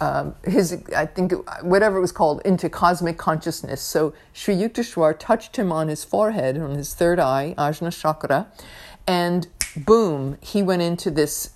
um, 0.02 0.36
his, 0.44 0.84
I 0.96 1.06
think, 1.06 1.34
whatever 1.62 1.98
it 1.98 2.02
was 2.02 2.12
called, 2.12 2.42
into 2.44 2.68
cosmic 2.70 3.18
consciousness. 3.18 3.82
So 3.82 4.14
Sri 4.34 4.56
Yukteswar 4.56 5.18
touched 5.18 5.56
him 5.56 5.72
on 5.72 5.88
his 5.88 6.04
forehead, 6.04 6.58
on 6.58 6.72
his 6.72 6.94
third 6.94 7.20
eye, 7.20 7.56
Ajna 7.58 7.92
Chakra, 7.98 8.48
and 9.08 9.48
boom, 9.78 10.38
he 10.42 10.62
went 10.62 10.82
into 10.82 11.10
this. 11.10 11.52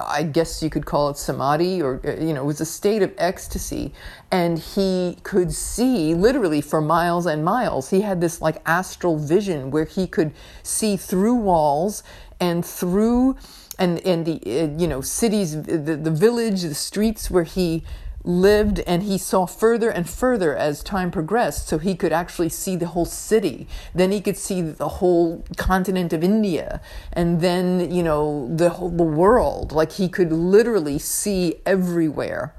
I 0.00 0.22
guess 0.22 0.62
you 0.62 0.70
could 0.70 0.86
call 0.86 1.10
it 1.10 1.16
samadhi, 1.16 1.82
or 1.82 2.00
you 2.04 2.32
know, 2.32 2.42
it 2.42 2.46
was 2.46 2.60
a 2.60 2.66
state 2.66 3.02
of 3.02 3.12
ecstasy, 3.18 3.92
and 4.30 4.58
he 4.58 5.18
could 5.22 5.52
see 5.52 6.14
literally 6.14 6.60
for 6.60 6.80
miles 6.80 7.26
and 7.26 7.44
miles. 7.44 7.90
He 7.90 8.00
had 8.02 8.20
this 8.20 8.40
like 8.40 8.62
astral 8.66 9.18
vision 9.18 9.70
where 9.70 9.84
he 9.84 10.06
could 10.06 10.32
see 10.62 10.96
through 10.96 11.34
walls 11.34 12.02
and 12.40 12.64
through 12.64 13.36
and 13.78 13.98
and 14.06 14.26
the 14.26 14.40
uh, 14.46 14.78
you 14.78 14.88
know 14.88 15.00
cities, 15.00 15.62
the, 15.62 15.78
the 15.78 16.10
village, 16.10 16.62
the 16.62 16.74
streets 16.74 17.30
where 17.30 17.44
he 17.44 17.84
lived 18.26 18.80
and 18.80 19.04
he 19.04 19.16
saw 19.16 19.46
further 19.46 19.88
and 19.88 20.08
further 20.08 20.54
as 20.56 20.82
time 20.82 21.10
progressed 21.10 21.68
so 21.68 21.78
he 21.78 21.94
could 21.94 22.12
actually 22.12 22.48
see 22.48 22.74
the 22.76 22.88
whole 22.88 23.04
city. 23.04 23.68
Then 23.94 24.10
he 24.10 24.20
could 24.20 24.36
see 24.36 24.60
the 24.60 24.88
whole 24.88 25.44
continent 25.56 26.12
of 26.12 26.24
india. 26.24 26.80
And 27.12 27.40
then 27.40 27.90
you 27.90 28.02
know 28.02 28.50
the 28.54 28.70
whole 28.70 28.90
the 28.90 29.04
world. 29.04 29.72
Like 29.72 29.92
he 29.92 30.08
could 30.08 30.32
literally 30.32 30.98
see 30.98 31.56
everywhere. 31.64 32.52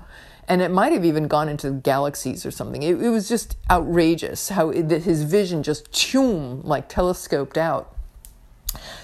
And 0.48 0.62
it 0.62 0.72
might 0.72 0.94
have 0.94 1.04
even 1.04 1.28
gone 1.28 1.50
into 1.50 1.72
galaxies 1.72 2.46
or 2.46 2.52
something. 2.52 2.82
It, 2.82 3.02
it 3.02 3.10
was 3.10 3.28
just 3.28 3.58
outrageous 3.70 4.48
how 4.48 4.70
it, 4.70 4.90
his 4.90 5.24
vision 5.24 5.62
just 5.62 5.92
choom 5.92 6.64
like 6.64 6.88
telescoped 6.88 7.58
out. 7.58 7.94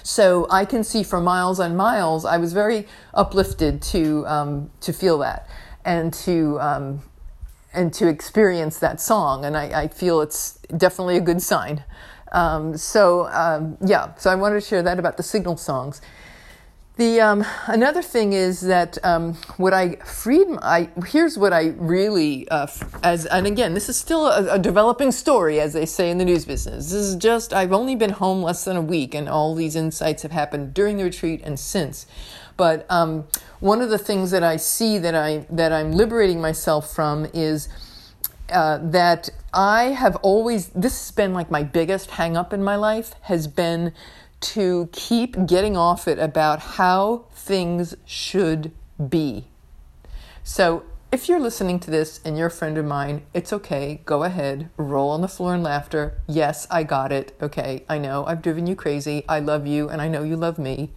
So 0.04 0.48
I 0.50 0.64
can 0.64 0.86
see 0.86 1.04
for 1.04 1.20
miles 1.20 1.60
and 1.60 1.76
miles. 1.76 2.24
I 2.24 2.38
was 2.38 2.54
very 2.54 2.88
uplifted 3.14 3.82
to 3.82 4.26
um, 4.28 4.72
to 4.80 4.94
feel 4.94 5.18
that 5.18 5.50
and 5.86 6.14
to 6.14 6.60
um, 6.60 7.02
and 7.74 7.94
to 7.94 8.08
experience 8.08 8.80
that 8.80 9.02
song, 9.02 9.46
and 9.46 9.58
I, 9.58 9.84
I, 9.84 9.88
feel 9.88 10.22
it's 10.22 10.60
definitely 10.78 11.18
a 11.18 11.22
good 11.22 11.42
sign. 11.42 11.84
Um, 12.32 12.78
so 12.78 13.28
um, 13.28 13.78
yeah, 13.84 14.14
so 14.16 14.30
I 14.30 14.36
wanted 14.36 14.56
to 14.56 14.62
share 14.62 14.84
that 14.84 15.00
about 15.00 15.18
the 15.18 15.24
signal 15.24 15.58
songs. 15.58 16.02
The 16.96 17.22
um, 17.22 17.44
another 17.66 18.04
thing 18.04 18.34
is 18.34 18.62
that 18.62 19.04
um, 19.04 19.34
what 19.58 19.74
I 19.74 19.96
freed 19.96 20.46
I 20.62 20.92
here's 21.08 21.40
what 21.40 21.52
I 21.52 21.74
really 21.78 22.48
uh, 22.50 22.68
as 23.02 23.26
and 23.26 23.48
again 23.48 23.74
this 23.74 23.90
is 23.90 23.98
still 23.98 24.28
a, 24.28 24.54
a, 24.54 24.60
developing 24.60 25.12
story 25.12 25.60
as 25.60 25.74
they 25.74 25.88
say 25.88 26.12
in 26.12 26.20
the 26.20 26.26
news 26.26 26.46
business. 26.46 26.92
This 26.92 27.02
is 27.02 27.16
just 27.16 27.52
I've 27.52 27.74
only 27.74 27.96
been 27.96 28.12
home 28.12 28.44
less 28.44 28.64
than 28.64 28.78
a 28.78 28.82
week 28.82 29.16
and 29.16 29.28
all 29.28 29.56
these 29.56 29.76
insights 29.76 30.22
have 30.22 30.32
happened 30.32 30.76
during 30.76 30.98
the 30.98 31.06
retreat 31.06 31.42
and 31.44 31.60
since. 31.60 32.06
But 32.58 32.86
um, 32.90 33.26
one 33.60 33.82
of 33.82 33.90
the 33.90 33.98
things 33.98 34.32
that 34.32 34.44
I 34.44 34.58
see 34.58 34.98
that 35.00 35.16
I 35.16 35.46
that 35.50 35.72
I'm 35.72 35.92
liberating 35.92 36.42
myself 36.42 36.94
from 36.94 37.28
is 37.34 37.70
uh, 38.50 38.80
that 38.82 39.30
I 39.54 39.86
have 39.86 40.16
always 40.18 40.68
this 40.70 41.00
has 41.00 41.12
been 41.12 41.34
like 41.34 41.50
my 41.50 41.64
biggest 41.64 42.12
hang 42.12 42.38
up 42.38 42.54
in 42.54 42.64
my 42.64 42.76
life 42.76 43.16
has 43.24 43.48
been 43.48 43.94
to 44.42 44.90
keep 44.92 45.46
getting 45.46 45.78
off 45.78 46.08
it 46.08 46.20
about 46.20 46.60
how 46.60 47.26
things 47.32 47.96
should 48.06 48.72
be. 49.10 49.46
So, 50.44 50.84
if 51.14 51.30
you're 51.30 51.40
listening 51.40 51.80
to 51.82 51.92
this 51.92 52.20
and 52.26 52.38
you're 52.38 52.48
a 52.48 52.52
friend 52.52 52.78
of 52.78 52.86
mine, 52.86 53.22
it's 53.34 53.54
okay. 53.54 54.02
Go 54.04 54.24
ahead, 54.24 54.70
roll 54.78 55.12
on 55.12 55.22
the 55.22 55.28
floor 55.28 55.56
in 55.56 55.64
laughter. 55.64 56.20
Yes, 56.28 56.68
I 56.70 56.84
got 56.84 57.12
it. 57.12 57.38
Okay, 57.42 57.86
I 57.88 58.00
know 58.00 58.26
I've 58.26 58.42
driven 58.42 58.68
you 58.68 58.76
crazy. 58.76 59.24
I 59.30 59.40
love 59.40 59.66
you, 59.66 59.90
and 59.90 60.02
I 60.02 60.08
know 60.08 60.24
you 60.24 60.36
love 60.36 60.58
me. 60.58 60.90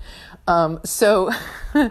Um, 0.47 0.81
so, 0.85 1.31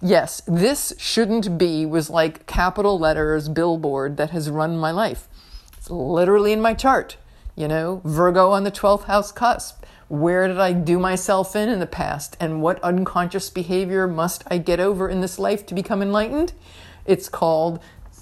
yes, 0.00 0.42
this 0.46 0.94
shouldn't 0.98 1.58
be 1.58 1.84
was 1.84 2.08
like 2.10 2.46
capital 2.46 2.98
letters 2.98 3.48
billboard 3.48 4.16
that 4.16 4.30
has 4.30 4.50
run 4.50 4.76
my 4.78 4.90
life. 4.90 5.28
It's 5.76 5.90
literally 5.90 6.52
in 6.52 6.60
my 6.60 6.74
chart. 6.74 7.16
You 7.56 7.68
know, 7.68 8.00
Virgo 8.04 8.50
on 8.50 8.64
the 8.64 8.70
12th 8.70 9.04
house 9.04 9.30
cusp. 9.30 9.84
Where 10.08 10.48
did 10.48 10.58
I 10.58 10.72
do 10.72 10.98
myself 10.98 11.56
in 11.56 11.68
in 11.68 11.80
the 11.80 11.86
past? 11.86 12.36
And 12.40 12.62
what 12.62 12.82
unconscious 12.82 13.48
behavior 13.50 14.06
must 14.06 14.44
I 14.48 14.58
get 14.58 14.80
over 14.80 15.08
in 15.08 15.20
this 15.20 15.38
life 15.38 15.64
to 15.66 15.74
become 15.74 16.02
enlightened? 16.02 16.52
It's 17.06 17.28
called 17.28 17.80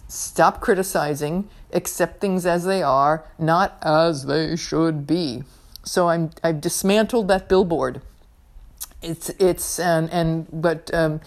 stop 0.09 0.61
criticizing, 0.61 1.49
accept 1.73 2.21
things 2.21 2.45
as 2.45 2.64
they 2.64 2.83
are, 2.83 3.25
not 3.38 3.78
as 3.83 4.26
they 4.26 4.57
should 4.57 5.07
be. 5.07 5.42
So 5.85 6.09
I'm, 6.09 6.31
I've 6.45 6.61
dismantled 6.61 7.28
that 7.28 7.49
billboard. 7.49 8.02
It's, 9.02 9.30
it's, 9.38 9.78
and, 9.78 10.11
and 10.11 10.47
but 10.52 10.92
um, 10.94 11.21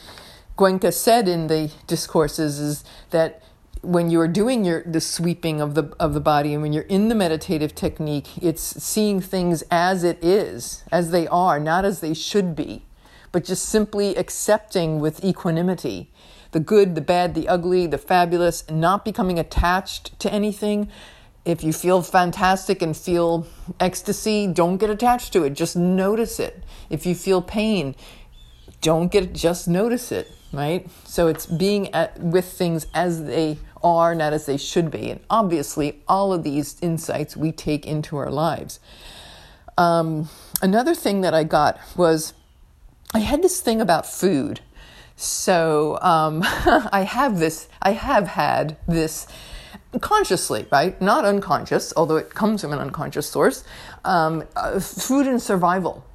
said 0.91 1.27
in 1.27 1.47
the 1.47 1.71
discourses 1.87 2.59
is 2.59 2.83
that 3.11 3.41
when 3.81 4.09
you're 4.09 4.27
doing 4.27 4.65
your 4.65 4.83
the 4.83 4.99
sweeping 5.01 5.61
of 5.61 5.75
the 5.75 5.93
of 5.99 6.13
the 6.13 6.19
body 6.19 6.53
and 6.53 6.61
when 6.61 6.73
you're 6.73 6.83
in 6.83 7.07
the 7.07 7.15
meditative 7.15 7.75
technique 7.75 8.29
it's 8.41 8.83
seeing 8.83 9.21
things 9.21 9.63
as 9.69 10.03
it 10.03 10.17
is 10.23 10.83
as 10.91 11.11
they 11.11 11.27
are 11.27 11.59
not 11.59 11.85
as 11.85 11.99
they 11.99 12.13
should 12.13 12.55
be 12.55 12.83
but 13.31 13.43
just 13.43 13.65
simply 13.65 14.15
accepting 14.15 14.99
with 14.99 15.23
equanimity 15.23 16.11
the 16.51 16.59
good 16.59 16.95
the 16.95 17.01
bad 17.01 17.35
the 17.35 17.47
ugly 17.47 17.85
the 17.85 17.97
fabulous 17.97 18.67
not 18.71 19.05
becoming 19.05 19.37
attached 19.37 20.17
to 20.19 20.31
anything 20.33 20.89
if 21.45 21.63
you 21.63 21.71
feel 21.71 22.01
fantastic 22.01 22.81
and 22.81 22.97
feel 22.97 23.47
ecstasy 23.79 24.47
don't 24.47 24.77
get 24.77 24.89
attached 24.89 25.31
to 25.31 25.43
it 25.43 25.51
just 25.51 25.75
notice 25.75 26.39
it 26.39 26.63
if 26.89 27.05
you 27.05 27.15
feel 27.15 27.41
pain 27.41 27.95
don't 28.81 29.11
get 29.11 29.33
just 29.33 29.67
notice 29.67 30.11
it 30.11 30.31
right 30.51 30.87
so 31.03 31.27
it's 31.27 31.45
being 31.45 31.93
at, 31.93 32.19
with 32.19 32.45
things 32.45 32.87
as 32.93 33.23
they 33.25 33.57
are, 33.85 34.15
not 34.15 34.33
as 34.33 34.47
they 34.47 34.57
should 34.57 34.89
be. 34.89 35.11
And 35.11 35.21
obviously, 35.29 36.01
all 36.07 36.33
of 36.33 36.43
these 36.43 36.77
insights 36.81 37.37
we 37.37 37.51
take 37.51 37.85
into 37.85 38.17
our 38.17 38.31
lives. 38.31 38.79
Um, 39.77 40.29
another 40.61 40.95
thing 40.95 41.21
that 41.21 41.33
I 41.33 41.43
got 41.43 41.79
was 41.95 42.33
I 43.13 43.19
had 43.19 43.43
this 43.43 43.61
thing 43.61 43.79
about 43.79 44.05
food. 44.05 44.61
So 45.15 45.99
um, 46.01 46.41
I 46.43 47.05
have 47.07 47.39
this, 47.39 47.69
I 47.81 47.91
have 47.91 48.27
had 48.27 48.77
this 48.87 49.27
consciously, 49.99 50.67
right? 50.71 50.99
Not 51.01 51.25
unconscious, 51.25 51.93
although 51.95 52.17
it 52.17 52.29
comes 52.29 52.61
from 52.61 52.73
an 52.73 52.79
unconscious 52.79 53.27
source. 53.27 53.63
Um, 54.03 54.43
uh, 54.55 54.79
food 54.79 55.27
and 55.27 55.41
survival. 55.41 56.05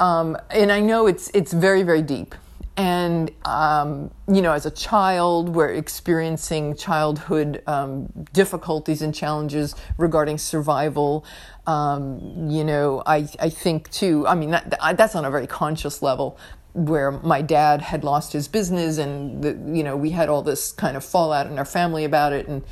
Um, 0.00 0.36
and 0.50 0.72
I 0.72 0.80
know 0.80 1.06
it's 1.06 1.30
it's 1.34 1.52
very 1.52 1.82
very 1.82 2.02
deep 2.02 2.34
and 2.76 3.30
um, 3.44 4.10
you 4.32 4.40
know 4.40 4.52
as 4.52 4.64
a 4.64 4.70
child 4.70 5.50
we're 5.50 5.68
experiencing 5.68 6.74
childhood 6.74 7.62
um, 7.66 8.06
difficulties 8.32 9.02
and 9.02 9.14
challenges 9.14 9.74
regarding 9.98 10.38
survival 10.38 11.24
um, 11.66 12.48
you 12.48 12.64
know 12.64 13.02
I, 13.04 13.28
I 13.38 13.50
think 13.50 13.90
too 13.90 14.26
i 14.26 14.34
mean 14.34 14.50
that, 14.50 14.78
that's 14.96 15.14
on 15.14 15.24
a 15.24 15.30
very 15.30 15.46
conscious 15.46 16.00
level 16.00 16.38
where 16.72 17.10
my 17.10 17.42
dad 17.42 17.82
had 17.82 18.02
lost 18.02 18.32
his 18.32 18.48
business 18.48 18.96
and 18.96 19.44
the, 19.44 19.50
you 19.76 19.84
know 19.84 19.94
we 19.94 20.10
had 20.10 20.30
all 20.30 20.42
this 20.42 20.72
kind 20.72 20.96
of 20.96 21.04
fallout 21.04 21.46
in 21.46 21.58
our 21.58 21.66
family 21.66 22.04
about 22.04 22.32
it 22.32 22.48
and 22.48 22.62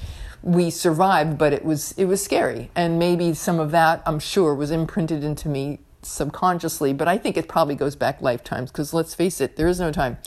we 0.42 0.70
survived 0.70 1.36
but 1.36 1.52
it 1.52 1.64
was 1.64 1.92
it 1.98 2.06
was 2.06 2.22
scary 2.22 2.70
and 2.74 2.98
maybe 2.98 3.34
some 3.34 3.60
of 3.60 3.70
that 3.70 4.02
i'm 4.06 4.18
sure 4.18 4.54
was 4.54 4.70
imprinted 4.70 5.22
into 5.22 5.48
me 5.48 5.78
subconsciously, 6.02 6.92
but 6.92 7.08
I 7.08 7.18
think 7.18 7.36
it 7.36 7.48
probably 7.48 7.74
goes 7.74 7.96
back 7.96 8.20
lifetimes 8.20 8.70
because 8.70 8.92
let's 8.94 9.14
face 9.14 9.40
it, 9.40 9.56
there 9.56 9.68
is 9.68 9.80
no 9.80 9.92
time. 9.92 10.18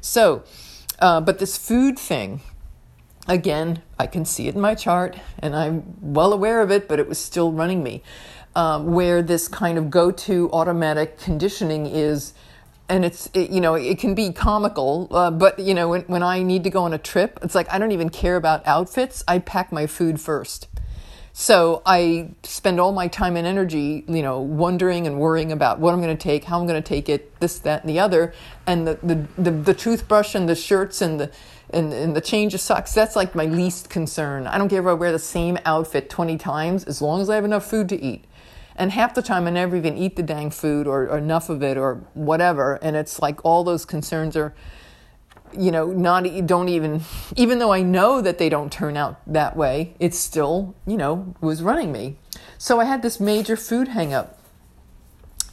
So, 0.00 0.44
uh, 0.98 1.20
but 1.20 1.38
this 1.38 1.56
food 1.56 1.98
thing, 1.98 2.40
again, 3.28 3.82
I 3.98 4.06
can 4.06 4.24
see 4.24 4.48
it 4.48 4.54
in 4.54 4.60
my 4.60 4.74
chart 4.74 5.16
and 5.38 5.54
I'm 5.54 5.96
well 6.00 6.32
aware 6.32 6.60
of 6.60 6.70
it, 6.70 6.88
but 6.88 6.98
it 6.98 7.08
was 7.08 7.18
still 7.18 7.52
running 7.52 7.82
me. 7.82 8.02
Um, 8.54 8.94
where 8.94 9.20
this 9.20 9.48
kind 9.48 9.76
of 9.76 9.90
go 9.90 10.10
to 10.10 10.50
automatic 10.50 11.18
conditioning 11.18 11.84
is 11.84 12.32
and 12.88 13.04
it's 13.04 13.28
it, 13.34 13.50
you 13.50 13.60
know 13.60 13.74
it 13.74 13.98
can 13.98 14.14
be 14.14 14.32
comical 14.32 15.08
uh, 15.10 15.30
but 15.30 15.58
you 15.58 15.74
know 15.74 15.88
when, 15.88 16.02
when 16.02 16.22
i 16.22 16.42
need 16.42 16.64
to 16.64 16.70
go 16.70 16.82
on 16.82 16.92
a 16.92 16.98
trip 16.98 17.38
it's 17.42 17.54
like 17.54 17.70
i 17.72 17.78
don't 17.78 17.92
even 17.92 18.08
care 18.08 18.36
about 18.36 18.66
outfits 18.66 19.24
i 19.26 19.38
pack 19.38 19.72
my 19.72 19.86
food 19.86 20.20
first 20.20 20.68
so 21.38 21.82
I 21.84 22.30
spend 22.44 22.80
all 22.80 22.92
my 22.92 23.08
time 23.08 23.36
and 23.36 23.46
energy, 23.46 24.06
you 24.08 24.22
know, 24.22 24.40
wondering 24.40 25.06
and 25.06 25.18
worrying 25.18 25.52
about 25.52 25.78
what 25.78 25.92
I'm 25.92 26.00
going 26.00 26.16
to 26.16 26.22
take, 26.22 26.44
how 26.44 26.58
I'm 26.58 26.66
going 26.66 26.82
to 26.82 26.88
take 26.88 27.10
it, 27.10 27.38
this, 27.40 27.58
that, 27.58 27.82
and 27.82 27.90
the 27.90 28.00
other. 28.00 28.32
And 28.66 28.88
the, 28.88 28.98
the, 29.02 29.26
the, 29.36 29.50
the 29.50 29.74
toothbrush 29.74 30.34
and 30.34 30.48
the 30.48 30.54
shirts 30.54 31.02
and 31.02 31.20
the, 31.20 31.30
and, 31.68 31.92
and 31.92 32.16
the 32.16 32.22
change 32.22 32.54
of 32.54 32.62
socks, 32.62 32.94
that's 32.94 33.16
like 33.16 33.34
my 33.34 33.44
least 33.44 33.90
concern. 33.90 34.46
I 34.46 34.56
don't 34.56 34.70
care 34.70 34.80
if 34.80 34.86
I 34.86 34.94
wear 34.94 35.12
the 35.12 35.18
same 35.18 35.58
outfit 35.66 36.08
20 36.08 36.38
times 36.38 36.84
as 36.84 37.02
long 37.02 37.20
as 37.20 37.28
I 37.28 37.34
have 37.34 37.44
enough 37.44 37.68
food 37.68 37.90
to 37.90 38.02
eat. 38.02 38.24
And 38.76 38.92
half 38.92 39.14
the 39.14 39.22
time 39.22 39.46
I 39.46 39.50
never 39.50 39.74
even 39.76 39.96
eat 39.96 40.16
the 40.16 40.22
dang 40.22 40.50
food 40.50 40.86
or, 40.86 41.08
or 41.08 41.18
enough 41.18 41.48
of 41.48 41.62
it 41.62 41.76
or 41.76 41.94
whatever. 42.14 42.74
And 42.82 42.94
it's 42.94 43.20
like 43.20 43.44
all 43.44 43.64
those 43.64 43.84
concerns 43.84 44.36
are, 44.36 44.54
you 45.56 45.70
know, 45.70 45.86
not, 45.86 46.24
don't 46.46 46.68
even, 46.68 47.00
even 47.36 47.58
though 47.58 47.72
I 47.72 47.82
know 47.82 48.20
that 48.20 48.38
they 48.38 48.48
don't 48.48 48.70
turn 48.70 48.96
out 48.96 49.20
that 49.26 49.56
way, 49.56 49.94
it 49.98 50.14
still, 50.14 50.74
you 50.86 50.96
know, 50.96 51.34
was 51.40 51.62
running 51.62 51.90
me. 51.90 52.16
So 52.58 52.80
I 52.80 52.84
had 52.84 53.02
this 53.02 53.18
major 53.18 53.56
food 53.56 53.88
hangup. 53.88 54.34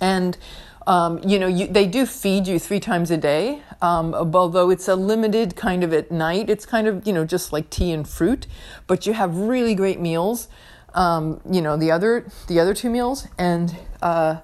And 0.02 0.38
um, 0.86 1.22
you 1.26 1.40
know, 1.40 1.48
you, 1.48 1.68
they 1.68 1.88
do 1.88 2.06
feed 2.06 2.48
you 2.48 2.60
three 2.60 2.80
times 2.80 3.10
a 3.12 3.18
day, 3.18 3.62
um, 3.82 4.14
although 4.14 4.70
it's 4.70 4.88
a 4.88 4.96
limited 4.96 5.56
kind 5.56 5.84
of 5.84 5.94
at 5.94 6.12
night. 6.12 6.50
It's 6.50 6.66
kind 6.66 6.88
of, 6.88 7.08
you 7.08 7.14
know, 7.14 7.26
just 7.26 7.54
like 7.54 7.70
tea 7.70 7.92
and 7.92 8.08
fruit, 8.08 8.48
but 8.86 9.06
you 9.06 9.14
have 9.14 9.36
really 9.38 9.76
great 9.76 10.00
meals. 10.00 10.48
Um, 10.96 11.42
you 11.50 11.62
know, 11.62 11.76
the 11.76 11.92
other 11.92 12.26
the 12.48 12.60
other 12.60 12.74
two 12.74 12.90
meals, 12.90 13.28
and 13.38 13.76
uh, 14.02 14.38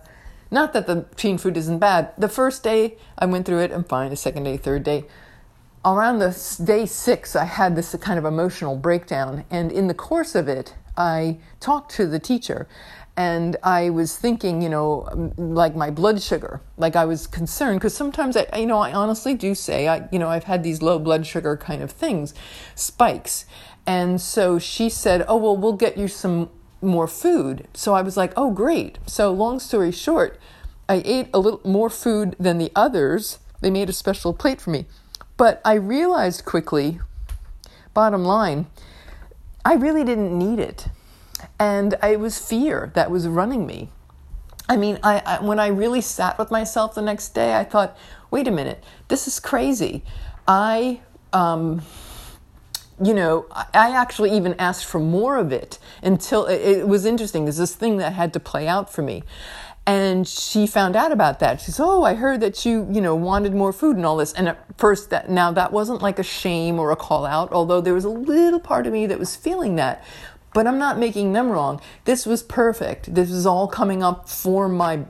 not 0.50 0.74
that 0.74 0.88
the 0.88 1.06
tea 1.15 1.38
food 1.38 1.58
isn't 1.58 1.79
bad. 1.79 2.12
The 2.18 2.29
first 2.29 2.63
day 2.63 2.98
I 3.18 3.25
went 3.25 3.46
through 3.46 3.60
it, 3.60 3.72
I'm 3.72 3.84
fine. 3.84 4.10
The 4.10 4.15
second 4.15 4.44
day, 4.44 4.58
third 4.58 4.84
day, 4.84 5.06
around 5.86 6.20
the 6.20 6.32
day 6.63 6.86
six, 6.86 7.36
I 7.36 7.46
had 7.46 7.75
this 7.75 7.96
kind 8.01 8.18
of 8.18 8.25
emotional 8.25 8.75
breakdown, 8.75 9.46
and 9.51 9.72
in 9.72 9.88
the 9.88 9.94
course 9.94 10.34
of 10.34 10.48
it, 10.48 10.74
I 10.98 11.38
talked 11.60 11.91
to 11.96 12.08
the 12.08 12.20
teacher. 12.20 12.68
And 13.18 13.58
I 13.63 13.89
was 13.89 14.15
thinking, 14.15 14.62
you 14.62 14.70
know, 14.70 15.34
like 15.38 15.75
my 15.75 15.89
blood 15.89 16.22
sugar, 16.22 16.62
like 16.77 16.96
I 16.96 17.03
was 17.03 17.27
concerned 17.27 17.82
because 17.82 17.94
sometimes 17.94 18.38
I, 18.38 18.48
you 18.58 18.65
know, 18.65 18.77
I 18.77 18.94
honestly 18.94 19.34
do 19.34 19.53
say, 19.56 19.89
I, 19.89 20.08
you 20.10 20.20
know, 20.20 20.29
I've 20.29 20.46
had 20.46 20.63
these 20.63 20.82
low 20.82 21.00
blood 21.00 21.27
sugar 21.27 21.58
kind 21.58 21.84
of 21.84 21.91
things, 21.91 22.34
spikes, 22.75 23.44
and 23.89 24.22
so 24.22 24.60
she 24.60 24.88
said, 24.88 25.25
oh 25.27 25.38
well, 25.38 25.58
we'll 25.58 25.74
get 25.74 25.98
you 25.98 26.08
some 26.08 26.51
more 26.79 27.08
food. 27.08 27.67
So 27.74 27.96
I 27.96 28.03
was 28.03 28.15
like, 28.15 28.31
oh 28.38 28.51
great. 28.51 29.00
So 29.08 29.34
long 29.34 29.60
story 29.60 29.91
short, 29.91 30.39
I 30.88 31.01
ate 31.03 31.27
a 31.34 31.39
little 31.39 31.60
more 31.65 31.89
food 31.89 32.36
than 32.39 32.60
the 32.60 32.72
others. 32.75 33.39
They 33.62 33.72
made 33.72 33.89
a 33.89 33.93
special 33.93 34.31
plate 34.31 34.62
for 34.62 34.69
me, 34.69 34.86
but 35.38 35.60
I 35.65 35.74
realized 35.74 36.46
quickly, 36.46 37.00
bottom 37.96 38.24
line, 38.24 38.67
I 39.65 39.74
really 39.74 40.03
didn't 40.03 40.38
need 40.38 40.60
it. 40.60 40.89
And 41.58 41.96
it 42.03 42.19
was 42.19 42.38
fear 42.38 42.91
that 42.93 43.10
was 43.10 43.27
running 43.27 43.65
me. 43.65 43.89
I 44.69 44.77
mean, 44.77 45.00
I, 45.01 45.24
I, 45.25 45.41
when 45.41 45.58
I 45.58 45.65
really 45.67 46.01
sat 46.01 46.38
with 46.38 46.51
myself 46.51 46.93
the 46.93 47.01
next 47.01 47.29
day, 47.29 47.55
I 47.58 47.63
thought, 47.63 47.98
wait 48.29 48.48
a 48.48 48.51
minute, 48.51 48.84
this 49.08 49.27
is 49.27 49.39
crazy. 49.39 50.03
I, 50.48 51.01
um, 51.34 51.81
you 53.03 53.13
know, 53.13 53.46
I 53.51 53.96
actually 53.96 54.32
even 54.32 54.56
asked 54.60 54.86
for 54.86 55.00
more 55.00 55.38
of 55.38 55.51
it 55.51 55.79
until 56.03 56.46
it, 56.46 56.88
was 56.88 57.06
interesting. 57.06 57.46
There's 57.46 57.58
this 57.58 57.75
thing 57.75 57.98
that 57.98 58.13
had 58.13 58.34
to 58.34 58.39
play 58.39 58.68
out 58.68 58.91
for 58.91 59.01
me. 59.01 59.24
And 59.86 60.27
she 60.27 60.68
found 60.68 60.96
out 60.96 61.12
about 61.12 61.39
that. 61.39 61.62
She 61.62 61.68
says, 61.72 61.79
"Oh, 61.79 62.03
I 62.03 62.13
heard 62.13 62.41
that 62.41 62.63
you, 62.65 62.88
you 62.91 63.01
know, 63.01 63.15
wanted 63.15 63.56
more 63.56 63.74
food 63.74 63.96
and 63.96 64.06
all 64.06 64.18
this." 64.18 64.34
And 64.34 64.48
at 64.48 64.63
first, 64.77 65.10
that 65.10 65.29
now 65.29 65.51
that 65.51 65.72
wasn't 65.72 66.01
like 66.01 66.20
a 66.20 66.24
shame 66.24 66.77
or 66.77 66.91
a 66.91 66.96
call 66.96 67.25
out, 67.25 67.51
although 67.51 67.82
there 67.82 67.94
was 67.94 68.06
a 68.06 68.10
little 68.10 68.60
part 68.60 68.86
of 68.86 68.94
me 68.94 69.08
that 69.08 69.18
was 69.18 69.36
feeling 69.36 69.77
that. 69.77 70.03
But 70.53 70.68
I'm 70.68 70.77
not 70.77 71.00
making 71.00 71.34
them 71.34 71.50
wrong. 71.50 71.82
This 72.06 72.25
was 72.25 72.44
perfect. 72.44 73.15
This 73.15 73.32
is 73.32 73.46
all 73.46 73.68
coming 73.68 74.03
up 74.03 74.29
for 74.29 74.68
my 74.68 75.06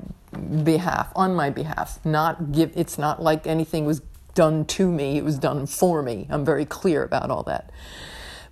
behalf, 0.64 1.12
on 1.16 1.36
my 1.36 1.50
behalf. 1.50 2.00
Not 2.06 2.52
give 2.52 2.72
it's 2.76 2.98
not 2.98 3.22
like 3.22 3.48
anything 3.48 3.86
was 3.86 4.02
done 4.40 4.64
to 4.64 4.90
me, 4.90 5.18
it 5.18 5.26
was 5.26 5.38
done 5.38 5.66
for 5.66 6.02
me. 6.02 6.26
I'm 6.30 6.46
very 6.46 6.66
clear 6.66 7.04
about 7.04 7.30
all 7.30 7.44
that. 7.44 7.72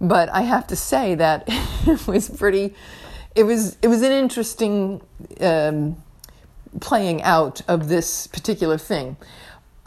But 0.02 0.28
I 0.30 0.42
have 0.42 0.68
to 0.68 0.76
say 0.76 1.16
that 1.16 1.44
it 1.88 2.06
was 2.08 2.30
pretty 2.30 2.74
it 3.36 3.44
was 3.44 3.78
it 3.82 3.88
was 3.88 4.02
an 4.02 4.12
interesting 4.12 5.02
um, 5.40 5.96
playing 6.82 7.24
out 7.24 7.62
of 7.70 7.88
this 7.88 8.28
particular 8.28 8.78
thing 8.78 9.16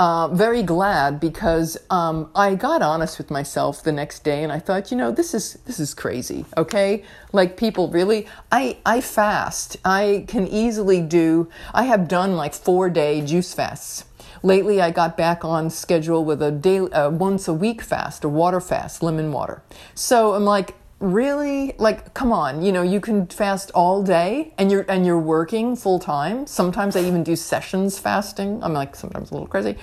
uh, 0.00 0.28
very 0.28 0.62
glad 0.62 1.20
because 1.20 1.76
um, 1.90 2.30
I 2.34 2.54
got 2.54 2.80
honest 2.80 3.18
with 3.18 3.30
myself 3.30 3.82
the 3.82 3.92
next 3.92 4.24
day, 4.24 4.42
and 4.42 4.50
I 4.50 4.58
thought, 4.58 4.90
you 4.90 4.96
know, 4.96 5.12
this 5.12 5.34
is 5.34 5.58
this 5.66 5.78
is 5.78 5.92
crazy. 5.92 6.46
Okay, 6.56 7.04
like 7.34 7.58
people 7.58 7.88
really, 7.88 8.26
I 8.50 8.78
I 8.86 9.02
fast. 9.02 9.76
I 9.84 10.24
can 10.26 10.48
easily 10.48 11.02
do. 11.02 11.50
I 11.74 11.82
have 11.82 12.08
done 12.08 12.34
like 12.34 12.54
four 12.54 12.88
day 12.88 13.20
juice 13.20 13.52
fasts. 13.52 14.06
Lately, 14.42 14.80
I 14.80 14.90
got 14.90 15.16
back 15.16 15.44
on 15.44 15.68
schedule 15.70 16.24
with 16.24 16.42
a 16.42 16.50
daily, 16.50 16.92
uh, 16.92 17.10
once 17.10 17.46
a 17.46 17.54
week 17.54 17.82
fast, 17.82 18.24
a 18.24 18.28
water 18.28 18.60
fast, 18.60 19.02
lemon 19.02 19.32
water. 19.32 19.62
So 19.94 20.34
I'm 20.34 20.44
like, 20.44 20.74
really? 21.00 21.74
Like 21.78 22.12
come 22.12 22.30
on 22.30 22.62
you 22.62 22.72
know 22.72 22.82
you 22.82 23.00
can 23.00 23.26
fast 23.26 23.70
all 23.74 24.02
day 24.02 24.52
and 24.58 24.70
you're 24.70 24.84
and 24.88 25.06
you're 25.06 25.18
working 25.18 25.74
full 25.74 25.98
time 25.98 26.46
sometimes 26.46 26.94
i 26.94 27.00
even 27.00 27.24
do 27.24 27.34
sessions 27.34 27.98
fasting. 27.98 28.62
I'm 28.62 28.74
like 28.74 28.94
sometimes 28.94 29.30
a 29.30 29.34
little 29.34 29.48
crazy. 29.48 29.76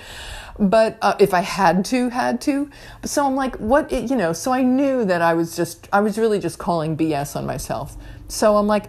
But 0.60 0.96
uh, 1.02 1.16
if 1.18 1.34
i 1.34 1.40
had 1.40 1.84
to 1.86 2.08
had 2.08 2.40
to. 2.42 2.70
So 3.04 3.26
i'm 3.26 3.34
like 3.34 3.56
what 3.56 3.90
you 3.90 4.14
know 4.14 4.32
so 4.32 4.52
i 4.52 4.62
knew 4.62 5.04
that 5.04 5.20
i 5.20 5.34
was 5.34 5.56
just 5.56 5.88
i 5.92 6.00
was 6.00 6.18
really 6.18 6.38
just 6.38 6.58
calling 6.58 6.96
bs 6.96 7.34
on 7.34 7.44
myself. 7.46 7.96
So 8.28 8.56
i'm 8.56 8.68
like 8.68 8.86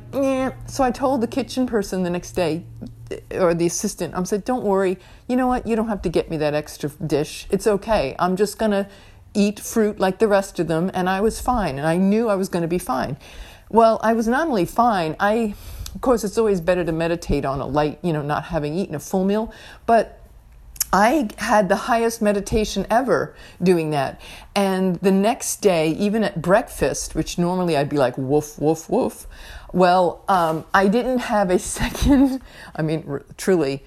so 0.67 0.83
i 0.83 0.91
told 0.91 1.21
the 1.21 1.27
kitchen 1.27 1.65
person 1.65 2.03
the 2.03 2.11
next 2.11 2.33
day 2.33 2.63
or 3.31 3.53
the 3.53 3.65
assistant 3.65 4.13
I'm 4.15 4.25
said 4.25 4.45
don't 4.45 4.63
worry 4.63 4.97
you 5.27 5.35
know 5.35 5.47
what 5.47 5.65
you 5.65 5.75
don't 5.75 5.87
have 5.87 6.01
to 6.03 6.09
get 6.09 6.29
me 6.29 6.37
that 6.37 6.53
extra 6.53 6.89
dish 6.89 7.47
it's 7.49 7.65
okay 7.65 8.15
i'm 8.19 8.35
just 8.35 8.59
gonna 8.59 8.87
eat 9.33 9.59
fruit 9.59 9.99
like 9.99 10.19
the 10.19 10.27
rest 10.27 10.59
of 10.59 10.67
them, 10.67 10.89
and 10.93 11.09
I 11.09 11.21
was 11.21 11.39
fine, 11.39 11.77
and 11.77 11.87
I 11.87 11.97
knew 11.97 12.29
I 12.29 12.35
was 12.35 12.49
going 12.49 12.61
to 12.61 12.67
be 12.67 12.79
fine. 12.79 13.17
Well, 13.69 13.99
I 14.03 14.13
was 14.13 14.27
not 14.27 14.47
only 14.47 14.65
fine, 14.65 15.15
I, 15.19 15.53
of 15.93 16.01
course, 16.01 16.23
it's 16.23 16.37
always 16.37 16.61
better 16.61 16.83
to 16.83 16.91
meditate 16.91 17.45
on 17.45 17.59
a 17.59 17.67
light, 17.67 17.99
you 18.01 18.13
know, 18.13 18.21
not 18.21 18.45
having 18.45 18.73
eaten 18.73 18.95
a 18.95 18.99
full 18.99 19.25
meal, 19.25 19.53
but 19.85 20.15
I 20.91 21.29
had 21.37 21.69
the 21.69 21.75
highest 21.75 22.19
meditation 22.19 22.87
ever 22.89 23.35
doing 23.61 23.91
that. 23.91 24.19
And 24.55 24.95
the 24.97 25.11
next 25.11 25.57
day, 25.57 25.89
even 25.91 26.23
at 26.23 26.41
breakfast, 26.41 27.13
which 27.13 27.37
normally 27.37 27.77
I'd 27.77 27.89
be 27.89 27.97
like, 27.97 28.17
woof, 28.17 28.57
woof, 28.57 28.89
woof, 28.89 29.27
well, 29.73 30.23
um, 30.27 30.65
I 30.73 30.87
didn't 30.87 31.19
have 31.19 31.49
a 31.49 31.59
second, 31.79 32.41
I 32.75 32.81
mean, 32.81 33.03
r- 33.07 33.25
truly, 33.37 33.83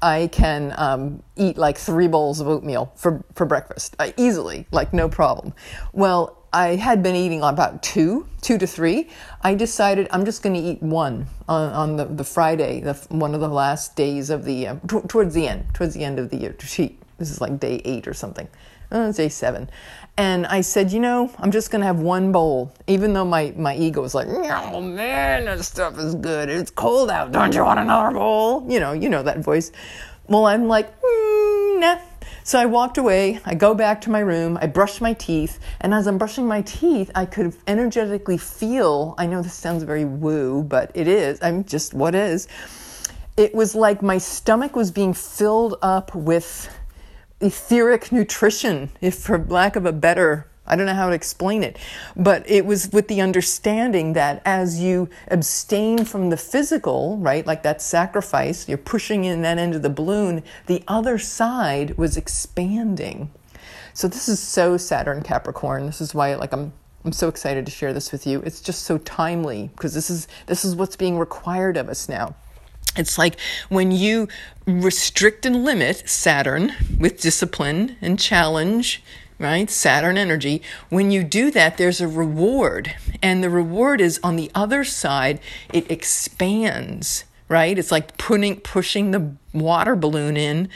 I 0.00 0.28
can 0.32 0.74
um, 0.76 1.22
eat 1.36 1.56
like 1.56 1.78
three 1.78 2.08
bowls 2.08 2.40
of 2.40 2.48
oatmeal 2.48 2.92
for, 2.96 3.24
for 3.34 3.46
breakfast 3.46 3.94
uh, 4.00 4.10
easily, 4.16 4.66
like 4.72 4.92
no 4.92 5.08
problem. 5.08 5.54
Well, 5.92 6.38
I 6.52 6.74
had 6.76 7.02
been 7.02 7.14
eating 7.14 7.40
about 7.42 7.82
two, 7.82 8.26
two 8.42 8.58
to 8.58 8.66
three. 8.66 9.08
I 9.42 9.54
decided 9.54 10.08
I'm 10.10 10.24
just 10.24 10.42
going 10.42 10.54
to 10.54 10.60
eat 10.60 10.82
one 10.82 11.26
on, 11.48 11.72
on 11.72 11.96
the, 11.96 12.04
the 12.04 12.24
Friday, 12.24 12.80
the, 12.80 12.94
one 13.08 13.34
of 13.34 13.40
the 13.40 13.48
last 13.48 13.96
days 13.96 14.28
of 14.28 14.44
the, 14.44 14.68
uh, 14.68 14.76
t- 14.86 15.00
towards 15.08 15.34
the 15.34 15.46
end, 15.46 15.72
towards 15.72 15.94
the 15.94 16.04
end 16.04 16.18
of 16.18 16.28
the 16.30 16.36
year. 16.36 16.54
This 16.58 17.30
is 17.30 17.40
like 17.40 17.58
day 17.58 17.80
eight 17.84 18.06
or 18.06 18.12
something, 18.12 18.48
uh, 18.92 19.10
day 19.12 19.28
seven. 19.28 19.68
And 20.16 20.46
I 20.46 20.60
said, 20.60 20.92
you 20.92 21.00
know, 21.00 21.32
I'm 21.38 21.50
just 21.50 21.70
going 21.70 21.80
to 21.80 21.86
have 21.86 22.00
one 22.00 22.32
bowl, 22.32 22.72
even 22.86 23.14
though 23.14 23.24
my, 23.24 23.52
my 23.56 23.74
ego 23.74 24.02
was 24.02 24.14
like, 24.14 24.28
oh 24.28 24.80
man, 24.80 25.46
that 25.46 25.64
stuff 25.64 25.98
is 25.98 26.14
good. 26.14 26.50
It's 26.50 26.70
cold 26.70 27.10
out. 27.10 27.32
Don't 27.32 27.54
you 27.54 27.64
want 27.64 27.80
another 27.80 28.14
bowl? 28.14 28.64
You 28.70 28.78
know, 28.78 28.92
you 28.92 29.08
know 29.08 29.22
that 29.22 29.38
voice. 29.38 29.72
Well, 30.28 30.44
I'm 30.46 30.68
like, 30.68 31.00
mm, 31.00 31.80
nah. 31.80 31.98
So 32.44 32.58
I 32.58 32.66
walked 32.66 32.98
away. 32.98 33.40
I 33.44 33.54
go 33.54 33.72
back 33.74 34.02
to 34.02 34.10
my 34.10 34.20
room. 34.20 34.58
I 34.60 34.66
brush 34.66 35.00
my 35.00 35.14
teeth. 35.14 35.58
And 35.80 35.94
as 35.94 36.06
I'm 36.06 36.18
brushing 36.18 36.46
my 36.46 36.60
teeth, 36.62 37.10
I 37.14 37.24
could 37.24 37.54
energetically 37.66 38.36
feel 38.36 39.14
I 39.16 39.26
know 39.26 39.42
this 39.42 39.54
sounds 39.54 39.82
very 39.82 40.04
woo, 40.04 40.62
but 40.62 40.90
it 40.94 41.08
is. 41.08 41.40
I'm 41.40 41.64
just 41.64 41.94
what 41.94 42.14
is. 42.14 42.48
It 43.36 43.54
was 43.54 43.74
like 43.74 44.02
my 44.02 44.18
stomach 44.18 44.76
was 44.76 44.90
being 44.90 45.14
filled 45.14 45.76
up 45.80 46.14
with 46.14 46.68
etheric 47.42 48.12
nutrition, 48.12 48.90
if 49.00 49.16
for 49.16 49.38
lack 49.38 49.76
of 49.76 49.84
a 49.84 49.92
better 49.92 50.46
I 50.64 50.76
don't 50.76 50.86
know 50.86 50.94
how 50.94 51.08
to 51.08 51.14
explain 51.14 51.64
it, 51.64 51.76
but 52.14 52.48
it 52.48 52.64
was 52.64 52.92
with 52.92 53.08
the 53.08 53.20
understanding 53.20 54.12
that 54.12 54.40
as 54.44 54.80
you 54.80 55.08
abstain 55.28 56.04
from 56.04 56.30
the 56.30 56.36
physical, 56.36 57.18
right, 57.18 57.44
like 57.44 57.64
that 57.64 57.82
sacrifice, 57.82 58.68
you're 58.68 58.78
pushing 58.78 59.24
in 59.24 59.42
that 59.42 59.58
end 59.58 59.74
of 59.74 59.82
the 59.82 59.90
balloon, 59.90 60.44
the 60.66 60.84
other 60.86 61.18
side 61.18 61.98
was 61.98 62.16
expanding. 62.16 63.30
So 63.92 64.06
this 64.06 64.28
is 64.28 64.38
so 64.38 64.76
Saturn 64.76 65.22
Capricorn. 65.22 65.86
This 65.86 66.00
is 66.00 66.14
why 66.14 66.34
like 66.36 66.52
I'm 66.52 66.72
I'm 67.04 67.12
so 67.12 67.26
excited 67.26 67.66
to 67.66 67.72
share 67.72 67.92
this 67.92 68.12
with 68.12 68.26
you. 68.28 68.40
It's 68.42 68.60
just 68.60 68.84
so 68.84 68.98
timely 68.98 69.70
because 69.74 69.92
this 69.92 70.08
is 70.08 70.28
this 70.46 70.64
is 70.64 70.76
what's 70.76 70.94
being 70.94 71.18
required 71.18 71.76
of 71.76 71.88
us 71.88 72.08
now. 72.08 72.36
It's 72.96 73.16
like 73.18 73.38
when 73.68 73.90
you 73.90 74.28
restrict 74.66 75.46
and 75.46 75.64
limit 75.64 76.08
Saturn 76.08 76.72
with 76.98 77.20
discipline 77.20 77.96
and 78.00 78.18
challenge, 78.18 79.02
right? 79.38 79.68
Saturn 79.70 80.16
energy. 80.16 80.62
When 80.88 81.10
you 81.10 81.24
do 81.24 81.50
that, 81.50 81.76
there's 81.76 82.00
a 82.00 82.08
reward. 82.08 82.94
And 83.22 83.42
the 83.42 83.50
reward 83.50 84.00
is 84.00 84.20
on 84.22 84.36
the 84.36 84.50
other 84.54 84.84
side, 84.84 85.40
it 85.72 85.90
expands, 85.90 87.24
right? 87.48 87.78
It's 87.78 87.90
like 87.90 88.16
putting, 88.18 88.60
pushing 88.60 89.10
the 89.10 89.32
water 89.52 89.96
balloon 89.96 90.36
in 90.36 90.68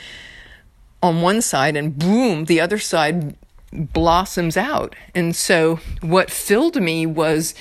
on 1.01 1.21
one 1.21 1.41
side, 1.41 1.75
and 1.75 1.97
boom, 1.97 2.45
the 2.45 2.59
other 2.59 2.79
side 2.79 3.35
blossoms 3.71 4.57
out. 4.57 4.95
And 5.13 5.35
so 5.35 5.79
what 6.01 6.31
filled 6.31 6.81
me 6.81 7.05
was 7.05 7.53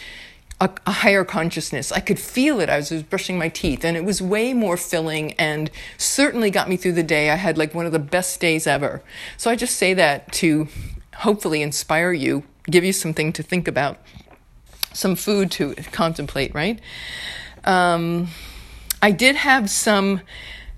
a, 0.61 0.71
a, 0.87 0.91
higher 0.91 1.25
consciousness. 1.25 1.93
I 1.93 2.01
could 2.01 2.19
feel 2.19 2.61
it. 2.61 2.71
I 2.71 2.77
was, 2.77 3.03
brushing 3.03 3.39
my 3.39 3.49
teeth, 3.49 3.85
and 3.85 3.97
it 3.97 4.05
was 4.05 4.23
way 4.23 4.55
more 4.55 4.77
filling 4.77 5.33
and 5.35 5.71
certainly 5.99 6.51
got 6.51 6.69
me 6.69 6.77
through 6.77 6.93
the 6.93 7.03
day. 7.03 7.31
I 7.31 7.35
had 7.35 7.59
like 7.59 7.75
one 7.75 7.87
of 7.87 7.93
the 7.93 7.99
best 7.99 8.41
days 8.41 8.67
ever. 8.67 9.03
So 9.37 9.51
I 9.51 9.57
just 9.57 9.77
say 9.77 9.93
that 9.95 10.33
to 10.33 10.69
hopefully 11.17 11.63
inspire 11.63 12.13
you, 12.13 12.45
give 12.65 12.85
you 12.85 12.93
something 12.93 13.33
to 13.35 13.43
think 13.43 13.69
about, 13.69 13.99
some 14.93 15.15
food 15.15 15.51
to 15.53 15.75
contemplate, 15.93 16.55
right? 16.55 16.81
Um, 17.65 18.29
I 19.03 19.11
did 19.11 19.37
have 19.37 19.69
some 19.69 20.23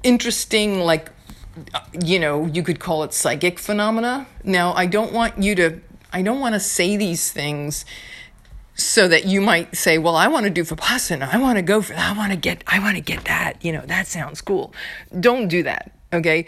interesting, 0.02 0.80
like, 0.80 1.10
you 2.04 2.18
know, 2.18 2.46
you 2.46 2.62
could 2.62 2.80
call 2.80 3.04
it 3.04 3.12
psychic 3.12 3.58
phenomena. 3.58 4.26
Now, 4.42 4.72
I 4.72 4.86
don't 4.86 5.12
want 5.12 5.40
you 5.40 5.54
to, 5.56 5.80
I 6.12 6.22
don't 6.22 6.40
want 6.40 6.54
to 6.54 6.60
say 6.60 6.96
these 6.96 7.30
things 7.30 7.84
so 8.78 9.08
that 9.08 9.26
you 9.26 9.40
might 9.40 9.76
say, 9.76 9.98
well, 9.98 10.14
I 10.14 10.28
want 10.28 10.44
to 10.44 10.50
do 10.50 10.62
Vipassana. 10.62 11.34
I 11.34 11.38
want 11.38 11.56
to 11.56 11.62
go 11.62 11.82
for 11.82 11.94
that. 11.94 12.14
I 12.14 12.16
want 12.16 12.32
to 12.32 12.38
get, 12.38 12.62
I 12.66 12.78
want 12.78 12.96
to 12.96 13.02
get 13.02 13.24
that. 13.24 13.64
You 13.64 13.72
know, 13.72 13.82
that 13.86 14.06
sounds 14.06 14.40
cool. 14.40 14.72
Don't 15.18 15.48
do 15.48 15.64
that. 15.64 15.90
Okay. 16.12 16.46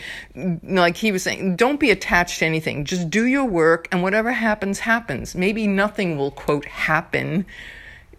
Like 0.63 0.97
he 0.97 1.11
was 1.11 1.25
saying, 1.25 1.57
don't 1.57 1.81
be 1.81 1.91
attached 1.91 2.39
to 2.39 2.47
anything. 2.47 2.85
Just 2.85 3.11
do 3.11 3.27
your 3.27 3.45
work 3.45 3.89
and 3.91 4.03
whatever 4.03 4.31
happens, 4.31 4.79
happens. 4.79 5.35
Maybe 5.35 5.67
nothing 5.67 6.17
will 6.17 6.31
quote 6.31 6.65
happen 6.67 7.47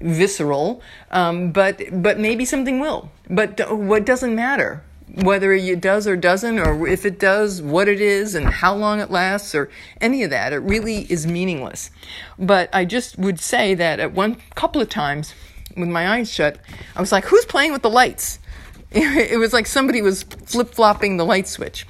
visceral, 0.02 0.82
um, 1.12 1.52
but, 1.52 1.82
but 1.92 2.20
maybe 2.20 2.44
something 2.44 2.80
will. 2.80 3.10
But 3.30 3.72
what 3.72 4.06
doesn't 4.06 4.36
matter 4.36 4.84
whether 5.16 5.52
it 5.52 5.82
does 5.82 6.08
or 6.08 6.16
doesn't, 6.16 6.60
or 6.60 6.88
if 6.88 7.06
it 7.06 7.20
does, 7.20 7.62
what 7.62 7.88
it 7.88 8.00
is, 8.00 8.34
and 8.36 8.48
how 8.48 8.74
long 8.76 9.00
it 9.00 9.12
lasts, 9.12 9.54
or 9.54 9.70
any 10.00 10.24
of 10.24 10.30
that. 10.30 10.54
It 10.54 10.60
really 10.60 11.12
is 11.12 11.28
meaningless. 11.28 11.92
But 12.40 12.70
I 12.74 12.86
just 12.86 13.18
would 13.18 13.40
say 13.40 13.74
that 13.76 14.00
at 14.00 14.14
one 14.14 14.38
couple 14.56 14.82
of 14.82 14.90
times, 14.90 15.34
with 15.76 15.90
my 15.90 16.08
eyes 16.10 16.32
shut, 16.32 16.58
I 16.96 17.02
was 17.02 17.12
like, 17.12 17.26
"Who's 17.26 17.46
playing 17.46 17.72
with 17.74 17.82
the 17.82 17.90
lights?" 17.90 18.40
It 18.94 19.40
was 19.40 19.54
like 19.54 19.68
somebody 19.68 20.02
was 20.02 20.24
flip 20.24 20.70
flopping 20.74 21.16
the 21.16 21.26
light 21.26 21.48
switch, 21.48 21.86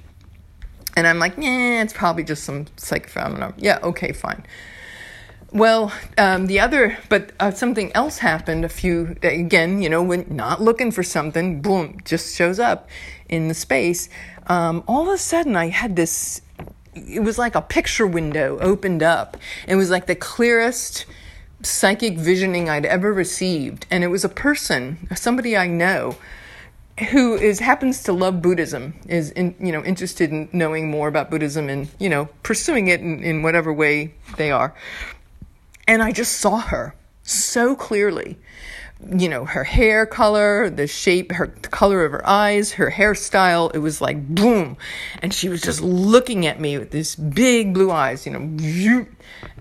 and 0.96 1.08
I'm 1.08 1.20
like, 1.20 1.34
"Yeah, 1.38 1.82
it's 1.82 1.94
probably 1.94 2.24
just 2.24 2.44
some 2.44 2.68
psychic 2.78 3.10
phenomenon." 3.10 3.54
Yeah, 3.58 3.80
okay, 3.82 4.12
fine. 4.12 4.44
Well, 5.54 5.92
um, 6.18 6.48
the 6.48 6.62
other, 6.62 6.98
but 7.10 7.34
uh, 7.38 7.52
something 7.52 7.92
else 7.94 8.20
happened 8.20 8.64
a 8.64 8.70
few, 8.70 9.18
again, 9.22 9.82
you 9.82 9.90
know, 9.90 10.02
when 10.02 10.26
not 10.30 10.62
looking 10.62 10.92
for 10.92 11.04
something, 11.04 11.62
boom, 11.62 11.98
just 12.06 12.38
shows 12.38 12.58
up 12.58 12.88
in 13.28 13.50
the 13.50 13.54
space. 13.54 14.08
Um, 14.48 14.82
all 14.88 15.02
of 15.10 15.14
a 15.14 15.18
sudden, 15.18 15.58
I 15.58 15.68
had 15.68 15.98
this, 15.98 16.42
it 16.96 17.22
was 17.22 17.38
like 17.38 17.56
a 17.56 17.62
picture 17.62 18.08
window 18.08 18.60
opened 18.60 19.04
up. 19.04 19.36
It 19.68 19.76
was 19.76 19.90
like 19.90 20.06
the 20.06 20.16
clearest 20.16 21.06
psychic 21.64 22.18
visioning 22.18 22.70
I'd 22.70 22.86
ever 22.86 23.12
received. 23.12 23.86
And 23.92 24.06
it 24.06 24.08
was 24.08 24.24
a 24.24 24.30
person, 24.30 25.06
somebody 25.16 25.58
I 25.58 25.68
know, 25.68 26.16
who 27.12 27.36
is 27.36 27.60
happens 27.60 28.04
to 28.04 28.14
love 28.14 28.42
Buddhism, 28.42 28.94
is 29.08 29.32
in, 29.32 29.56
you 29.60 29.72
know 29.72 29.84
interested 29.84 30.30
in 30.30 30.50
knowing 30.54 30.92
more 30.92 31.08
about 31.08 31.32
Buddhism 31.32 31.68
and 31.68 31.90
you 32.00 32.10
know 32.10 32.26
pursuing 32.44 32.90
it 32.90 33.00
in, 33.00 33.24
in 33.24 33.42
whatever 33.42 33.74
way 33.74 34.14
they 34.38 34.52
are. 34.52 34.76
And 35.92 36.02
I 36.02 36.14
just 36.14 36.38
saw 36.38 36.58
her 36.58 36.96
so 37.22 37.76
clearly. 37.76 38.38
You 39.14 39.28
know, 39.28 39.44
her 39.44 39.66
hair 39.66 40.06
color, 40.06 40.70
the 40.70 40.88
shape, 40.88 41.34
her 41.34 41.48
the 41.48 41.68
color 41.68 42.06
of 42.06 42.14
her 42.14 42.26
eyes, 42.26 42.72
her 42.72 42.90
hairstyle, 42.90 43.76
it 43.76 43.80
was 43.80 44.00
like 44.00 44.26
boom. 44.26 44.78
And 45.22 45.34
she 45.34 45.50
was 45.50 45.60
just 45.60 45.82
looking 45.82 46.48
at 46.48 46.62
me 46.62 46.78
with 46.78 46.92
these 46.92 47.18
big 47.18 47.74
blue 47.74 47.92
eyes, 47.92 48.26
you 48.26 48.32
know. 48.32 49.06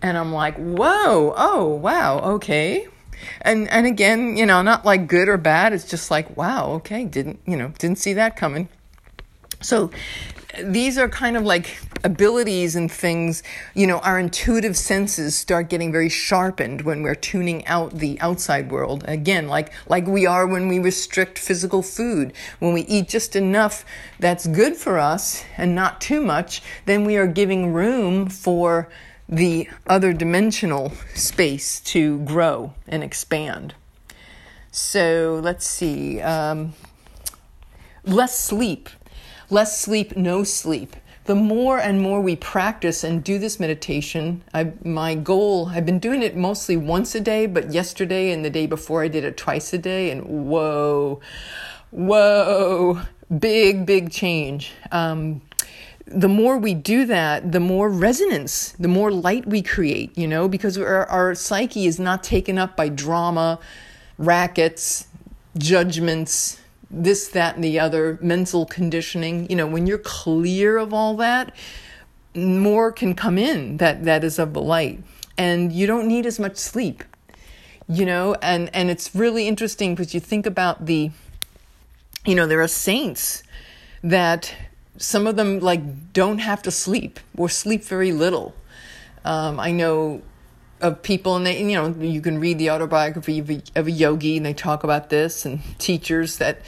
And 0.02 0.16
I'm 0.16 0.32
like, 0.32 0.54
whoa, 0.54 1.34
oh, 1.36 1.66
wow, 1.66 2.20
okay. 2.34 2.86
And 3.42 3.68
and 3.68 3.88
again, 3.88 4.36
you 4.36 4.46
know, 4.46 4.62
not 4.62 4.84
like 4.84 5.08
good 5.08 5.28
or 5.28 5.36
bad, 5.36 5.72
it's 5.72 5.90
just 5.90 6.12
like, 6.12 6.36
wow, 6.36 6.74
okay, 6.74 7.06
didn't, 7.06 7.40
you 7.44 7.56
know, 7.56 7.72
didn't 7.80 7.98
see 7.98 8.12
that 8.12 8.36
coming. 8.36 8.68
So 9.62 9.90
these 10.62 10.98
are 10.98 11.08
kind 11.08 11.36
of 11.36 11.44
like 11.44 11.78
abilities 12.02 12.76
and 12.76 12.90
things, 12.90 13.42
you 13.74 13.86
know, 13.86 13.98
our 14.00 14.18
intuitive 14.18 14.76
senses 14.76 15.36
start 15.36 15.68
getting 15.68 15.92
very 15.92 16.08
sharpened 16.08 16.82
when 16.82 17.02
we're 17.02 17.14
tuning 17.14 17.66
out 17.66 17.98
the 17.98 18.20
outside 18.20 18.70
world. 18.70 19.04
Again, 19.06 19.48
like, 19.48 19.72
like 19.88 20.06
we 20.06 20.26
are 20.26 20.46
when 20.46 20.68
we 20.68 20.78
restrict 20.78 21.38
physical 21.38 21.82
food. 21.82 22.32
When 22.58 22.72
we 22.72 22.82
eat 22.82 23.08
just 23.08 23.36
enough 23.36 23.84
that's 24.18 24.46
good 24.46 24.76
for 24.76 24.98
us 24.98 25.44
and 25.56 25.74
not 25.74 26.00
too 26.00 26.20
much, 26.20 26.62
then 26.86 27.04
we 27.04 27.16
are 27.16 27.26
giving 27.26 27.72
room 27.72 28.28
for 28.28 28.88
the 29.28 29.68
other 29.86 30.12
dimensional 30.12 30.92
space 31.14 31.80
to 31.80 32.18
grow 32.20 32.74
and 32.88 33.04
expand. 33.04 33.74
So 34.72 35.40
let's 35.42 35.66
see. 35.66 36.20
Um, 36.20 36.74
less 38.04 38.36
sleep 38.38 38.88
less 39.50 39.80
sleep, 39.80 40.16
no 40.16 40.44
sleep. 40.44 40.96
The 41.24 41.34
more 41.34 41.78
and 41.78 42.00
more 42.00 42.20
we 42.20 42.34
practice 42.34 43.04
and 43.04 43.22
do 43.22 43.38
this 43.38 43.60
meditation, 43.60 44.42
I, 44.54 44.72
my 44.82 45.14
goal, 45.14 45.68
I've 45.68 45.86
been 45.86 45.98
doing 45.98 46.22
it 46.22 46.34
mostly 46.36 46.76
once 46.76 47.14
a 47.14 47.20
day, 47.20 47.46
but 47.46 47.72
yesterday 47.72 48.32
and 48.32 48.44
the 48.44 48.50
day 48.50 48.66
before 48.66 49.02
I 49.02 49.08
did 49.08 49.24
it 49.24 49.36
twice 49.36 49.72
a 49.72 49.78
day, 49.78 50.10
and 50.10 50.24
whoa, 50.24 51.20
whoa, 51.90 53.02
big, 53.38 53.86
big 53.86 54.10
change. 54.10 54.72
Um, 54.90 55.42
the 56.06 56.28
more 56.28 56.58
we 56.58 56.74
do 56.74 57.04
that, 57.06 57.52
the 57.52 57.60
more 57.60 57.88
resonance, 57.88 58.72
the 58.72 58.88
more 58.88 59.12
light 59.12 59.46
we 59.46 59.62
create, 59.62 60.16
you 60.18 60.26
know, 60.26 60.48
because 60.48 60.76
our, 60.76 61.06
our 61.06 61.34
psyche 61.34 61.86
is 61.86 62.00
not 62.00 62.24
taken 62.24 62.58
up 62.58 62.76
by 62.76 62.88
drama, 62.88 63.60
rackets, 64.18 65.06
judgments, 65.56 66.59
this, 66.90 67.28
that, 67.28 67.54
and 67.54 67.64
the 67.64 67.78
other, 67.78 68.18
mental 68.20 68.66
conditioning. 68.66 69.48
You 69.48 69.56
know, 69.56 69.66
when 69.66 69.86
you're 69.86 69.98
clear 69.98 70.76
of 70.76 70.92
all 70.92 71.16
that, 71.16 71.54
more 72.34 72.92
can 72.92 73.14
come 73.14 73.38
in 73.38 73.76
that, 73.78 74.04
that 74.04 74.24
is 74.24 74.38
of 74.38 74.52
the 74.52 74.62
light. 74.62 75.02
And 75.38 75.72
you 75.72 75.86
don't 75.86 76.06
need 76.06 76.26
as 76.26 76.38
much 76.38 76.56
sleep. 76.56 77.04
You 77.88 78.06
know, 78.06 78.36
and, 78.40 78.70
and 78.74 78.90
it's 78.90 79.14
really 79.14 79.48
interesting 79.48 79.94
because 79.94 80.14
you 80.14 80.20
think 80.20 80.46
about 80.46 80.86
the, 80.86 81.10
you 82.24 82.34
know, 82.34 82.46
there 82.46 82.60
are 82.60 82.68
saints 82.68 83.42
that 84.02 84.54
some 84.96 85.26
of 85.26 85.36
them 85.36 85.58
like 85.60 86.12
don't 86.12 86.38
have 86.38 86.62
to 86.62 86.70
sleep 86.70 87.18
or 87.36 87.48
sleep 87.48 87.82
very 87.82 88.12
little. 88.12 88.54
Um, 89.24 89.58
I 89.58 89.72
know 89.72 90.22
of 90.80 91.02
people 91.02 91.36
and 91.36 91.46
they 91.46 91.62
you 91.62 91.74
know 91.74 91.88
you 92.00 92.20
can 92.20 92.38
read 92.38 92.58
the 92.58 92.70
autobiography 92.70 93.38
of 93.38 93.50
a, 93.50 93.62
of 93.76 93.86
a 93.86 93.90
yogi 93.90 94.36
and 94.36 94.46
they 94.46 94.54
talk 94.54 94.84
about 94.84 95.10
this 95.10 95.44
and 95.44 95.60
teachers 95.78 96.38
that 96.38 96.62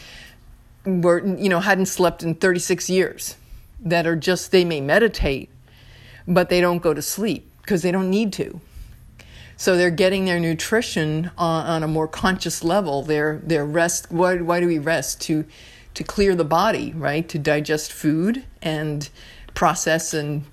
were 0.84 1.24
you 1.24 1.48
know 1.48 1.60
hadn't 1.60 1.86
slept 1.86 2.22
in 2.22 2.34
36 2.34 2.90
years 2.90 3.36
that 3.80 4.06
are 4.06 4.16
just 4.16 4.52
they 4.52 4.64
may 4.64 4.80
meditate 4.80 5.48
but 6.26 6.48
they 6.48 6.60
don't 6.60 6.82
go 6.82 6.94
to 6.94 7.02
sleep 7.02 7.50
because 7.62 7.82
they 7.82 7.90
don't 7.90 8.10
need 8.10 8.32
to. 8.34 8.60
So 9.56 9.76
they're 9.76 9.90
getting 9.90 10.24
their 10.24 10.40
nutrition 10.40 11.30
on, 11.38 11.66
on 11.66 11.82
a 11.82 11.88
more 11.88 12.08
conscious 12.08 12.64
level. 12.64 13.02
Their 13.02 13.40
their 13.44 13.64
rest 13.64 14.10
why, 14.10 14.36
why 14.38 14.60
do 14.60 14.66
we 14.66 14.78
rest? 14.78 15.20
To 15.22 15.44
to 15.94 16.04
clear 16.04 16.34
the 16.34 16.44
body 16.44 16.92
right? 16.92 17.28
To 17.28 17.38
digest 17.38 17.92
food 17.92 18.44
and 18.60 19.08
process 19.54 20.14
and 20.14 20.44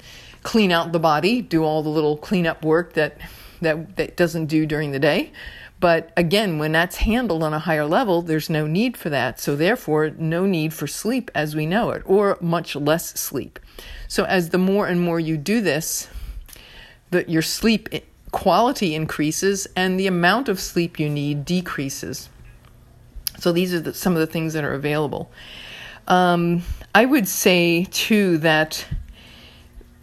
clean 0.44 0.72
out 0.72 0.92
the 0.92 1.00
body 1.00 1.42
do 1.42 1.64
all 1.64 1.84
the 1.84 1.90
little 1.90 2.16
cleanup 2.16 2.64
work 2.64 2.94
that 2.94 3.18
that, 3.62 3.96
that 3.98 4.18
doesn't 4.18 4.48
do 4.48 4.66
during 4.66 4.92
the 4.92 5.00
day. 5.00 5.32
But 5.80 6.12
again, 6.18 6.60
when 6.60 6.74
that's 6.74 6.98
handled 6.98 7.42
on 7.42 7.54
a 7.54 7.60
higher 7.60 7.86
level, 7.86 8.22
there's 8.22 8.50
no 8.50 8.68
need 8.68 8.98
for 8.98 9.10
that. 9.10 9.40
So, 9.40 9.56
therefore, 9.56 10.10
no 10.10 10.46
need 10.46 10.74
for 10.74 10.88
sleep 10.88 11.32
as 11.34 11.56
we 11.56 11.66
know 11.66 11.92
it, 11.92 12.02
or 12.06 12.38
much 12.42 12.76
less 12.76 13.18
sleep. 13.20 13.60
So, 14.08 14.26
as 14.26 14.50
the 14.50 14.58
more 14.58 14.88
and 14.88 15.00
more 15.00 15.20
you 15.20 15.38
do 15.38 15.62
this, 15.62 16.10
that 17.12 17.30
your 17.30 17.42
sleep 17.42 17.90
quality 18.32 18.94
increases 18.94 19.68
and 19.76 20.00
the 20.00 20.08
amount 20.08 20.50
of 20.50 20.60
sleep 20.60 21.00
you 21.00 21.10
need 21.10 21.46
decreases. 21.46 22.30
So, 23.40 23.54
these 23.54 23.74
are 23.74 23.80
the, 23.80 23.94
some 23.94 24.14
of 24.14 24.20
the 24.20 24.28
things 24.28 24.54
that 24.54 24.66
are 24.66 24.74
available. 24.74 25.32
Um, 26.10 26.64
I 26.94 27.06
would 27.06 27.28
say, 27.28 27.86
too, 27.86 28.38
that 28.40 28.86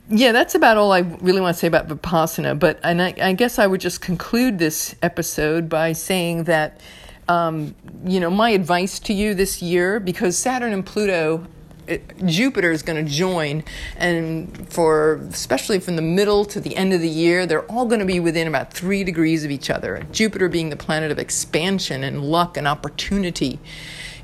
yeah, 0.08 0.32
that's 0.32 0.54
about 0.54 0.76
all 0.76 0.92
I 0.92 1.00
really 1.00 1.40
want 1.40 1.54
to 1.56 1.58
say 1.58 1.66
about 1.66 1.88
Vipassana. 1.88 2.58
But 2.58 2.78
and 2.82 3.02
I, 3.02 3.14
I 3.20 3.32
guess 3.32 3.58
I 3.58 3.66
would 3.66 3.80
just 3.80 4.00
conclude 4.00 4.58
this 4.58 4.94
episode 5.02 5.68
by 5.68 5.92
saying 5.92 6.44
that, 6.44 6.80
um, 7.28 7.74
you 8.04 8.20
know, 8.20 8.30
my 8.30 8.50
advice 8.50 8.98
to 9.00 9.12
you 9.12 9.34
this 9.34 9.60
year, 9.60 9.98
because 9.98 10.38
Saturn 10.38 10.72
and 10.72 10.86
Pluto, 10.86 11.46
it, 11.88 12.24
Jupiter 12.24 12.70
is 12.70 12.82
going 12.82 13.04
to 13.04 13.10
join, 13.10 13.64
and 13.96 14.72
for 14.72 15.14
especially 15.30 15.80
from 15.80 15.96
the 15.96 16.02
middle 16.02 16.44
to 16.46 16.60
the 16.60 16.76
end 16.76 16.92
of 16.92 17.00
the 17.00 17.08
year, 17.08 17.44
they're 17.46 17.64
all 17.70 17.86
going 17.86 18.00
to 18.00 18.06
be 18.06 18.20
within 18.20 18.46
about 18.46 18.72
three 18.72 19.02
degrees 19.02 19.44
of 19.44 19.50
each 19.50 19.70
other. 19.70 20.06
Jupiter 20.12 20.48
being 20.48 20.70
the 20.70 20.76
planet 20.76 21.10
of 21.10 21.18
expansion 21.18 22.04
and 22.04 22.22
luck 22.22 22.56
and 22.56 22.68
opportunity. 22.68 23.58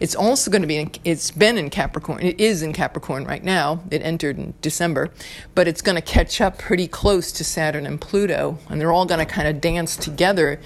It's 0.03 0.17
also 0.17 0.51
going 0.51 0.63
to 0.63 0.67
be, 0.67 0.79
in, 0.79 0.91
it's 1.05 1.31
been 1.31 1.57
in 1.57 1.71
Capricorn. 1.71 2.25
It 2.25 2.41
is 2.41 2.61
in 2.61 2.73
Capricorn 2.73 3.25
right 3.25 3.45
now. 3.45 3.85
It 3.89 4.03
entered 4.03 4.37
in 4.37 4.53
December, 4.61 5.13
but 5.55 5.69
it's 5.69 5.81
going 5.81 5.95
to 5.95 6.03
catch 6.03 6.41
up 6.41 6.59
pretty 6.59 6.89
close 6.89 7.31
to 7.31 7.45
Saturn 7.45 7.87
and 7.87 8.01
Pluto, 8.01 8.59
and 8.69 8.81
they're 8.81 8.91
all 8.91 9.07
going 9.07 9.25
to 9.25 9.33
kind 9.33 9.47
of 9.47 9.61
dance 9.61 9.97
together 9.97 10.61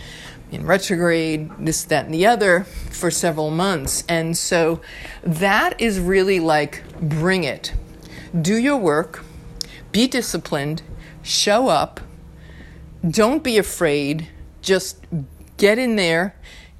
in 0.50 0.64
retrograde, 0.64 1.50
this, 1.58 1.84
that, 1.84 2.06
and 2.06 2.14
the 2.14 2.24
other 2.24 2.64
for 2.64 3.10
several 3.10 3.50
months. 3.50 4.04
And 4.08 4.34
so 4.38 4.80
that 5.22 5.78
is 5.78 6.00
really 6.00 6.40
like 6.40 6.82
bring 6.98 7.44
it. 7.44 7.74
Do 8.40 8.56
your 8.56 8.78
work, 8.78 9.22
be 9.92 10.08
disciplined, 10.08 10.80
show 11.22 11.68
up, 11.68 12.00
don't 13.06 13.44
be 13.44 13.58
afraid, 13.58 14.28
just 14.62 15.04
get 15.58 15.78
in 15.78 15.96
there 15.96 16.36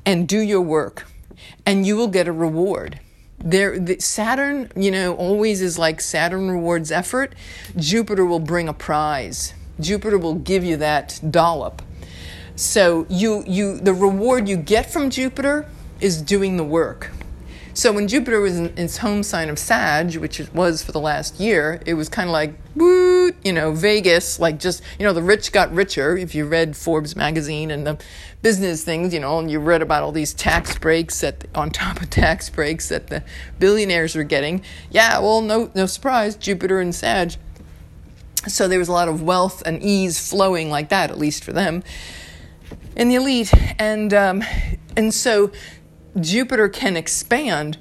and 0.06 0.26
do 0.26 0.40
your 0.40 0.62
work, 0.62 1.06
and 1.66 1.84
you 1.86 1.96
will 1.96 2.08
get 2.08 2.28
a 2.28 2.32
reward. 2.32 3.00
There, 3.38 3.78
the 3.78 4.00
Saturn, 4.00 4.70
you 4.74 4.90
know, 4.90 5.14
always 5.16 5.60
is 5.60 5.78
like 5.78 6.00
Saturn 6.00 6.50
rewards 6.50 6.90
effort. 6.90 7.34
Jupiter 7.76 8.24
will 8.24 8.40
bring 8.40 8.68
a 8.68 8.72
prize. 8.72 9.52
Jupiter 9.78 10.16
will 10.16 10.36
give 10.36 10.64
you 10.64 10.78
that 10.78 11.20
dollop. 11.30 11.82
So 12.54 13.04
you, 13.10 13.44
you, 13.46 13.78
the 13.78 13.92
reward 13.92 14.48
you 14.48 14.56
get 14.56 14.90
from 14.90 15.10
Jupiter 15.10 15.68
is 16.00 16.22
doing 16.22 16.56
the 16.56 16.64
work. 16.64 17.10
So 17.76 17.92
when 17.92 18.08
Jupiter 18.08 18.40
was 18.40 18.56
in 18.56 18.78
its 18.78 18.96
home 18.96 19.22
sign 19.22 19.50
of 19.50 19.58
Sag, 19.58 20.16
which 20.16 20.40
it 20.40 20.54
was 20.54 20.82
for 20.82 20.92
the 20.92 20.98
last 20.98 21.38
year, 21.38 21.82
it 21.84 21.92
was 21.92 22.08
kind 22.08 22.26
of 22.26 22.32
like, 22.32 22.54
woo, 22.74 23.32
you 23.44 23.52
know, 23.52 23.72
Vegas, 23.72 24.40
like 24.40 24.58
just, 24.58 24.82
you 24.98 25.04
know, 25.04 25.12
the 25.12 25.22
rich 25.22 25.52
got 25.52 25.70
richer. 25.74 26.16
If 26.16 26.34
you 26.34 26.46
read 26.46 26.74
Forbes 26.74 27.14
magazine 27.14 27.70
and 27.70 27.86
the 27.86 27.98
business 28.40 28.82
things, 28.82 29.12
you 29.12 29.20
know, 29.20 29.38
and 29.38 29.50
you 29.50 29.60
read 29.60 29.82
about 29.82 30.02
all 30.02 30.10
these 30.10 30.32
tax 30.32 30.78
breaks 30.78 31.22
on 31.54 31.68
top 31.68 32.00
of 32.00 32.08
tax 32.08 32.48
breaks 32.48 32.88
that 32.88 33.08
the 33.08 33.22
billionaires 33.58 34.16
were 34.16 34.24
getting. 34.24 34.62
Yeah, 34.90 35.18
well, 35.18 35.42
no, 35.42 35.70
no 35.74 35.84
surprise, 35.84 36.34
Jupiter 36.34 36.80
and 36.80 36.94
Sag. 36.94 37.34
So 38.48 38.68
there 38.68 38.78
was 38.78 38.88
a 38.88 38.92
lot 38.92 39.08
of 39.08 39.20
wealth 39.20 39.62
and 39.66 39.82
ease 39.82 40.30
flowing 40.30 40.70
like 40.70 40.88
that, 40.88 41.10
at 41.10 41.18
least 41.18 41.44
for 41.44 41.52
them 41.52 41.82
in 42.96 43.08
the 43.08 43.16
elite. 43.16 43.52
And, 43.78 44.14
um, 44.14 44.42
and 44.96 45.12
so 45.12 45.52
Jupiter 46.20 46.68
can 46.68 46.96
expand, 46.96 47.78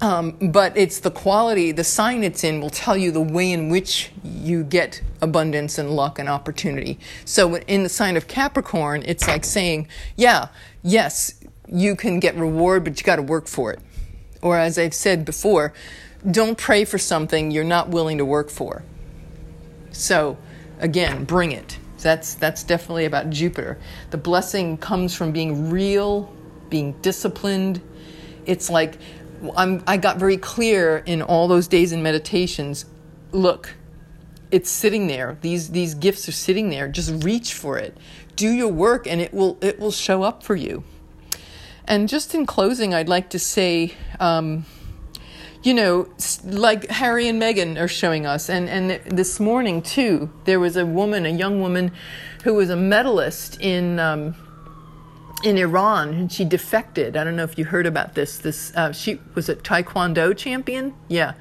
um, 0.00 0.32
but 0.50 0.76
it's 0.76 1.00
the 1.00 1.10
quality, 1.10 1.72
the 1.72 1.84
sign 1.84 2.24
it's 2.24 2.42
in 2.44 2.60
will 2.60 2.70
tell 2.70 2.96
you 2.96 3.12
the 3.12 3.20
way 3.20 3.52
in 3.52 3.68
which 3.68 4.10
you 4.24 4.64
get 4.64 5.00
abundance 5.20 5.78
and 5.78 5.90
luck 5.90 6.18
and 6.18 6.28
opportunity. 6.28 6.98
So 7.24 7.56
in 7.56 7.82
the 7.84 7.88
sign 7.88 8.16
of 8.16 8.26
Capricorn, 8.26 9.04
it's 9.06 9.28
like 9.28 9.44
saying, 9.44 9.88
yeah, 10.16 10.48
yes, 10.82 11.40
you 11.68 11.96
can 11.96 12.20
get 12.20 12.34
reward, 12.36 12.84
but 12.84 12.98
you 12.98 13.04
got 13.04 13.16
to 13.16 13.22
work 13.22 13.46
for 13.46 13.72
it. 13.72 13.80
Or 14.42 14.58
as 14.58 14.78
I've 14.78 14.94
said 14.94 15.24
before, 15.24 15.72
don't 16.28 16.58
pray 16.58 16.84
for 16.84 16.98
something 16.98 17.50
you're 17.50 17.64
not 17.64 17.88
willing 17.88 18.18
to 18.18 18.24
work 18.24 18.50
for. 18.50 18.82
So 19.92 20.36
again, 20.80 21.24
bring 21.24 21.52
it. 21.52 21.78
That's 21.98 22.34
that's 22.34 22.64
definitely 22.64 23.04
about 23.04 23.30
Jupiter. 23.30 23.78
The 24.10 24.18
blessing 24.18 24.76
comes 24.76 25.14
from 25.14 25.30
being 25.30 25.70
real 25.70 26.34
being 26.72 26.92
disciplined. 27.02 27.80
It's 28.46 28.68
like 28.68 28.98
I'm, 29.56 29.84
I 29.86 29.96
got 29.98 30.16
very 30.16 30.36
clear 30.38 30.98
in 30.98 31.22
all 31.22 31.46
those 31.46 31.68
days 31.68 31.92
in 31.92 32.02
meditations. 32.02 32.86
Look, 33.30 33.74
it's 34.50 34.70
sitting 34.70 35.06
there. 35.06 35.38
These 35.42 35.70
these 35.70 35.94
gifts 35.94 36.28
are 36.28 36.32
sitting 36.32 36.70
there. 36.70 36.88
Just 36.88 37.24
reach 37.24 37.54
for 37.54 37.78
it. 37.78 37.96
Do 38.34 38.50
your 38.50 38.72
work, 38.72 39.06
and 39.06 39.20
it 39.20 39.32
will 39.32 39.58
it 39.60 39.78
will 39.78 39.92
show 39.92 40.24
up 40.24 40.42
for 40.42 40.56
you. 40.56 40.82
And 41.84 42.08
just 42.08 42.34
in 42.34 42.46
closing, 42.46 42.94
I'd 42.94 43.08
like 43.08 43.30
to 43.30 43.38
say. 43.38 43.94
Um, 44.18 44.64
you 45.64 45.74
know, 45.74 46.08
like 46.44 46.88
Harry 46.88 47.28
and 47.28 47.40
Meghan 47.40 47.80
are 47.80 47.86
showing 47.86 48.26
us, 48.26 48.50
and, 48.50 48.68
and 48.68 49.16
this 49.16 49.38
morning 49.38 49.80
too, 49.80 50.28
there 50.42 50.58
was 50.58 50.76
a 50.76 50.84
woman, 50.84 51.24
a 51.24 51.28
young 51.28 51.60
woman, 51.60 51.92
who 52.42 52.54
was 52.54 52.68
a 52.68 52.74
medalist 52.74 53.60
in 53.60 54.00
um, 54.00 54.34
in 55.42 55.58
Iran, 55.58 56.08
and 56.10 56.32
she 56.32 56.44
defected. 56.44 57.16
I 57.16 57.24
don't 57.24 57.36
know 57.36 57.44
if 57.44 57.58
you 57.58 57.64
heard 57.64 57.86
about 57.86 58.14
this. 58.14 58.38
This 58.38 58.74
uh, 58.74 58.92
she 58.92 59.20
was 59.34 59.48
a 59.48 59.56
Taekwondo 59.56 60.36
champion. 60.36 60.94
Yeah, 61.08 61.34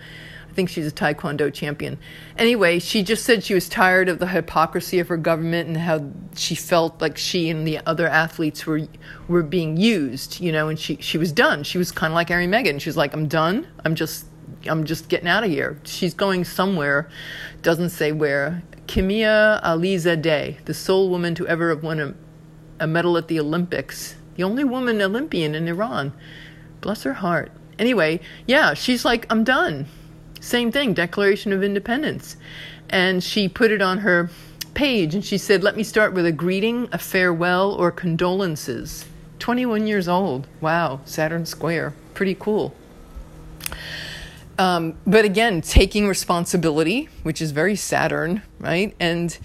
I 0.49 0.53
think 0.53 0.69
she's 0.69 0.87
a 0.87 0.91
Taekwondo 0.91 1.53
champion. 1.53 1.97
Anyway, 2.37 2.79
she 2.79 3.03
just 3.03 3.23
said 3.23 3.43
she 3.43 3.53
was 3.53 3.69
tired 3.69 4.09
of 4.09 4.19
the 4.19 4.27
hypocrisy 4.27 4.99
of 4.99 5.07
her 5.07 5.17
government 5.17 5.67
and 5.67 5.77
how 5.77 6.11
she 6.35 6.55
felt 6.55 7.01
like 7.01 7.17
she 7.17 7.49
and 7.49 7.65
the 7.65 7.79
other 7.85 8.07
athletes 8.07 8.65
were 8.65 8.87
were 9.27 9.43
being 9.43 9.77
used. 9.77 10.39
You 10.39 10.51
know, 10.51 10.67
and 10.67 10.79
she 10.79 10.97
she 10.97 11.17
was 11.17 11.31
done. 11.31 11.63
She 11.63 11.77
was 11.77 11.91
kind 11.91 12.11
of 12.11 12.15
like 12.15 12.29
Harry 12.29 12.47
Meghan. 12.47 12.81
She 12.81 12.89
was 12.89 12.97
like, 12.97 13.13
I'm 13.13 13.27
done. 13.27 13.67
I'm 13.85 13.95
just 13.95 14.25
I'm 14.67 14.83
just 14.83 15.09
getting 15.09 15.27
out 15.27 15.43
of 15.43 15.49
here. 15.49 15.79
She's 15.83 16.13
going 16.13 16.43
somewhere, 16.43 17.09
doesn't 17.61 17.89
say 17.89 18.11
where. 18.11 18.63
Kimia 18.87 19.63
Alizadeh, 19.63 20.65
the 20.65 20.73
sole 20.73 21.09
woman 21.09 21.33
to 21.35 21.47
ever 21.47 21.69
have 21.69 21.81
won 21.81 21.99
a 21.99 22.13
a 22.81 22.87
medal 22.87 23.17
at 23.17 23.27
the 23.29 23.39
Olympics. 23.39 24.15
The 24.35 24.43
only 24.43 24.63
woman 24.63 25.01
Olympian 25.01 25.55
in 25.55 25.67
Iran. 25.67 26.11
Bless 26.81 27.03
her 27.03 27.13
heart. 27.13 27.51
Anyway, 27.79 28.19
yeah, 28.47 28.73
she's 28.73 29.05
like, 29.05 29.25
I'm 29.29 29.43
done. 29.43 29.85
Same 30.39 30.71
thing, 30.71 30.93
Declaration 30.93 31.53
of 31.53 31.63
Independence. 31.63 32.35
And 32.89 33.23
she 33.23 33.47
put 33.47 33.71
it 33.71 33.81
on 33.81 33.99
her 33.99 34.29
page 34.73 35.13
and 35.13 35.23
she 35.23 35.37
said, 35.37 35.63
Let 35.63 35.77
me 35.77 35.83
start 35.83 36.13
with 36.13 36.25
a 36.25 36.31
greeting, 36.31 36.89
a 36.91 36.97
farewell, 36.97 37.71
or 37.71 37.91
condolences. 37.91 39.05
21 39.39 39.87
years 39.87 40.07
old. 40.07 40.47
Wow, 40.59 41.01
Saturn 41.05 41.45
Square. 41.45 41.93
Pretty 42.13 42.35
cool. 42.35 42.73
Um, 44.59 44.95
but 45.07 45.25
again, 45.25 45.61
taking 45.61 46.07
responsibility, 46.07 47.09
which 47.23 47.41
is 47.41 47.51
very 47.51 47.75
Saturn, 47.75 48.43
right? 48.59 48.95
And 48.99 49.37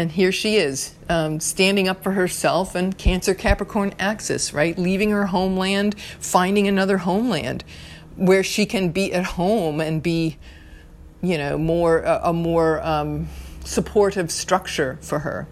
and 0.00 0.12
here 0.12 0.32
she 0.32 0.56
is, 0.56 0.94
um, 1.10 1.40
standing 1.40 1.86
up 1.86 2.02
for 2.02 2.12
herself 2.12 2.74
and 2.74 2.96
Cancer 2.96 3.34
Capricorn 3.34 3.92
axis, 3.98 4.54
right? 4.54 4.78
Leaving 4.78 5.10
her 5.10 5.26
homeland, 5.26 5.94
finding 6.18 6.66
another 6.66 6.96
homeland 6.96 7.62
where 8.16 8.42
she 8.42 8.64
can 8.64 8.92
be 8.92 9.12
at 9.12 9.24
home 9.24 9.78
and 9.78 10.02
be, 10.02 10.38
you 11.20 11.36
know, 11.36 11.58
more 11.58 11.98
a, 11.98 12.20
a 12.24 12.32
more 12.32 12.82
um, 12.82 13.28
supportive 13.62 14.32
structure 14.32 14.96
for 15.02 15.18
her. 15.18 15.46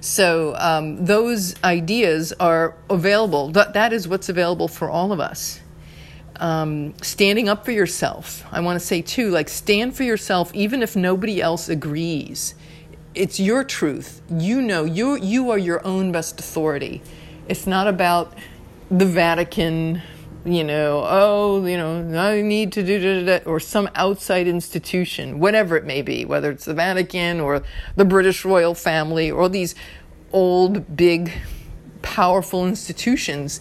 So 0.00 0.54
um, 0.56 1.04
those 1.04 1.60
ideas 1.64 2.32
are 2.38 2.76
available. 2.88 3.50
That, 3.50 3.72
that 3.72 3.92
is 3.92 4.06
what's 4.06 4.28
available 4.28 4.68
for 4.68 4.88
all 4.88 5.10
of 5.10 5.18
us. 5.18 5.60
Um, 6.36 6.94
standing 7.02 7.48
up 7.48 7.64
for 7.64 7.72
yourself. 7.72 8.44
I 8.52 8.60
want 8.60 8.78
to 8.78 8.86
say 8.86 9.02
too, 9.02 9.30
like 9.30 9.48
stand 9.48 9.96
for 9.96 10.04
yourself, 10.04 10.54
even 10.54 10.80
if 10.80 10.94
nobody 10.94 11.42
else 11.42 11.68
agrees 11.68 12.54
it's 13.14 13.38
your 13.38 13.64
truth. 13.64 14.22
You 14.30 14.60
know, 14.60 14.84
you 14.84 15.16
you 15.16 15.50
are 15.50 15.58
your 15.58 15.84
own 15.86 16.12
best 16.12 16.40
authority. 16.40 17.02
It's 17.48 17.66
not 17.66 17.86
about 17.86 18.34
the 18.90 19.06
Vatican, 19.06 20.02
you 20.44 20.64
know, 20.64 21.04
oh, 21.06 21.64
you 21.66 21.76
know, 21.76 22.18
I 22.18 22.42
need 22.42 22.72
to 22.72 22.82
do 22.82 23.24
that, 23.24 23.46
or 23.46 23.60
some 23.60 23.88
outside 23.94 24.46
institution, 24.46 25.40
whatever 25.40 25.76
it 25.76 25.84
may 25.84 26.02
be, 26.02 26.24
whether 26.24 26.50
it's 26.50 26.64
the 26.64 26.74
Vatican 26.74 27.40
or 27.40 27.62
the 27.96 28.04
British 28.04 28.44
royal 28.44 28.74
family 28.74 29.30
or 29.30 29.48
these 29.48 29.74
old, 30.32 30.96
big, 30.96 31.32
powerful 32.02 32.66
institutions 32.66 33.60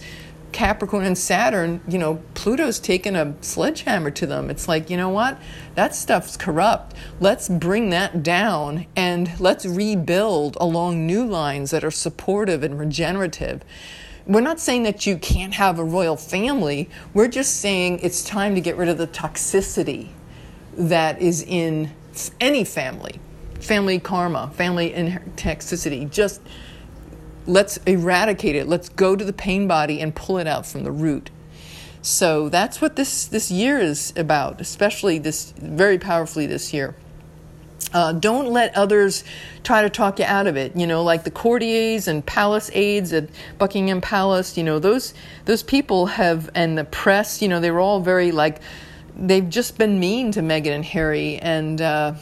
Capricorn 0.53 1.03
and 1.03 1.17
Saturn, 1.17 1.81
you 1.87 1.97
know, 1.97 2.21
Pluto's 2.35 2.79
taken 2.79 3.15
a 3.15 3.33
sledgehammer 3.41 4.11
to 4.11 4.25
them. 4.25 4.49
It's 4.49 4.67
like, 4.67 4.89
you 4.89 4.95
know 4.95 5.09
what? 5.09 5.37
That 5.75 5.95
stuff's 5.95 6.37
corrupt. 6.37 6.95
Let's 7.19 7.49
bring 7.49 7.89
that 7.89 8.23
down 8.23 8.85
and 8.95 9.31
let's 9.39 9.65
rebuild 9.65 10.55
along 10.61 11.05
new 11.05 11.25
lines 11.25 11.71
that 11.71 11.83
are 11.83 11.91
supportive 11.91 12.63
and 12.63 12.79
regenerative. 12.79 13.63
We're 14.25 14.41
not 14.41 14.59
saying 14.59 14.83
that 14.83 15.05
you 15.05 15.17
can't 15.17 15.55
have 15.55 15.79
a 15.79 15.83
royal 15.83 16.15
family. 16.15 16.89
We're 17.13 17.27
just 17.27 17.57
saying 17.57 17.99
it's 18.01 18.23
time 18.23 18.55
to 18.55 18.61
get 18.61 18.77
rid 18.77 18.87
of 18.87 18.97
the 18.97 19.07
toxicity 19.07 20.09
that 20.77 21.21
is 21.21 21.43
in 21.43 21.91
any 22.39 22.63
family. 22.63 23.19
Family 23.59 23.99
karma, 23.99 24.51
family 24.55 24.91
toxicity. 25.35 26.09
Just 26.09 26.41
let's 27.45 27.77
eradicate 27.85 28.55
it. 28.55 28.67
Let's 28.67 28.89
go 28.89 29.15
to 29.15 29.23
the 29.23 29.33
pain 29.33 29.67
body 29.67 29.99
and 30.01 30.15
pull 30.15 30.37
it 30.37 30.47
out 30.47 30.65
from 30.65 30.83
the 30.83 30.91
root. 30.91 31.29
So 32.01 32.49
that's 32.49 32.81
what 32.81 32.95
this, 32.95 33.25
this 33.25 33.49
year 33.49 33.79
is 33.79 34.13
about, 34.17 34.59
especially 34.59 35.19
this 35.19 35.51
very 35.51 35.97
powerfully 35.97 36.45
this 36.45 36.73
year. 36.73 36.95
Uh, 37.93 38.11
don't 38.11 38.47
let 38.47 38.75
others 38.75 39.23
try 39.63 39.83
to 39.83 39.89
talk 39.89 40.17
you 40.17 40.25
out 40.25 40.47
of 40.47 40.57
it. 40.57 40.75
You 40.75 40.87
know, 40.87 41.03
like 41.03 41.23
the 41.23 41.31
courtiers 41.31 42.07
and 42.07 42.25
palace 42.25 42.71
aides 42.73 43.13
at 43.13 43.29
Buckingham 43.59 44.01
Palace. 44.01 44.57
You 44.57 44.63
know, 44.63 44.79
those 44.79 45.13
those 45.45 45.61
people 45.61 46.07
have, 46.07 46.49
and 46.55 46.77
the 46.77 46.85
press. 46.85 47.41
You 47.41 47.47
know, 47.49 47.59
they 47.59 47.69
were 47.69 47.79
all 47.79 47.99
very 47.99 48.31
like, 48.31 48.61
they've 49.15 49.47
just 49.47 49.77
been 49.77 49.99
mean 49.99 50.31
to 50.31 50.41
Meghan 50.41 50.71
and 50.71 50.85
Harry, 50.85 51.37
and 51.37 51.79
uh, 51.79 52.13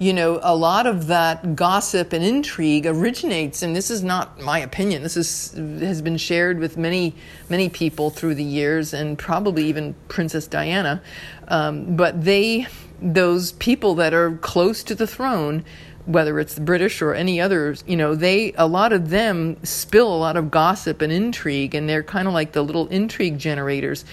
you 0.00 0.14
know, 0.14 0.40
a 0.42 0.56
lot 0.56 0.86
of 0.86 1.08
that 1.08 1.54
gossip 1.54 2.14
and 2.14 2.24
intrigue 2.24 2.86
originates, 2.86 3.62
and 3.62 3.76
this 3.76 3.90
is 3.90 4.02
not 4.02 4.40
my 4.40 4.58
opinion. 4.58 5.02
This 5.02 5.14
is 5.14 5.52
has 5.52 6.00
been 6.00 6.16
shared 6.16 6.58
with 6.58 6.78
many 6.78 7.14
many 7.50 7.68
people 7.68 8.08
through 8.08 8.36
the 8.36 8.42
years, 8.42 8.94
and 8.94 9.18
probably 9.18 9.66
even 9.66 9.94
Princess 10.08 10.46
Diana. 10.46 11.02
Um, 11.48 11.96
but 11.96 12.24
they, 12.24 12.66
those 13.02 13.52
people 13.52 13.94
that 13.96 14.14
are 14.14 14.38
close 14.38 14.82
to 14.84 14.94
the 14.94 15.06
throne, 15.06 15.66
whether 16.06 16.40
it's 16.40 16.54
the 16.54 16.62
British 16.62 17.02
or 17.02 17.12
any 17.12 17.38
others, 17.38 17.84
you 17.86 17.96
know, 17.98 18.14
they 18.14 18.54
a 18.54 18.66
lot 18.66 18.94
of 18.94 19.10
them 19.10 19.62
spill 19.66 20.08
a 20.08 20.16
lot 20.16 20.38
of 20.38 20.50
gossip 20.50 21.02
and 21.02 21.12
intrigue, 21.12 21.74
and 21.74 21.86
they're 21.86 22.02
kind 22.02 22.26
of 22.26 22.32
like 22.32 22.52
the 22.52 22.62
little 22.62 22.88
intrigue 22.88 23.38
generators. 23.38 24.06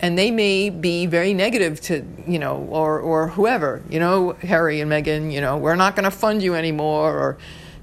And 0.00 0.16
they 0.16 0.30
may 0.30 0.70
be 0.70 1.06
very 1.06 1.34
negative 1.34 1.80
to, 1.82 2.04
you 2.26 2.38
know, 2.38 2.66
or 2.70 2.98
or 2.98 3.28
whoever, 3.28 3.82
you 3.90 4.00
know, 4.00 4.32
Harry 4.40 4.80
and 4.80 4.90
Meghan, 4.90 5.30
you 5.30 5.40
know, 5.40 5.58
we're 5.58 5.76
not 5.76 5.94
going 5.94 6.04
to 6.04 6.10
fund 6.10 6.42
you 6.42 6.54
anymore, 6.54 7.14
or 7.16 7.38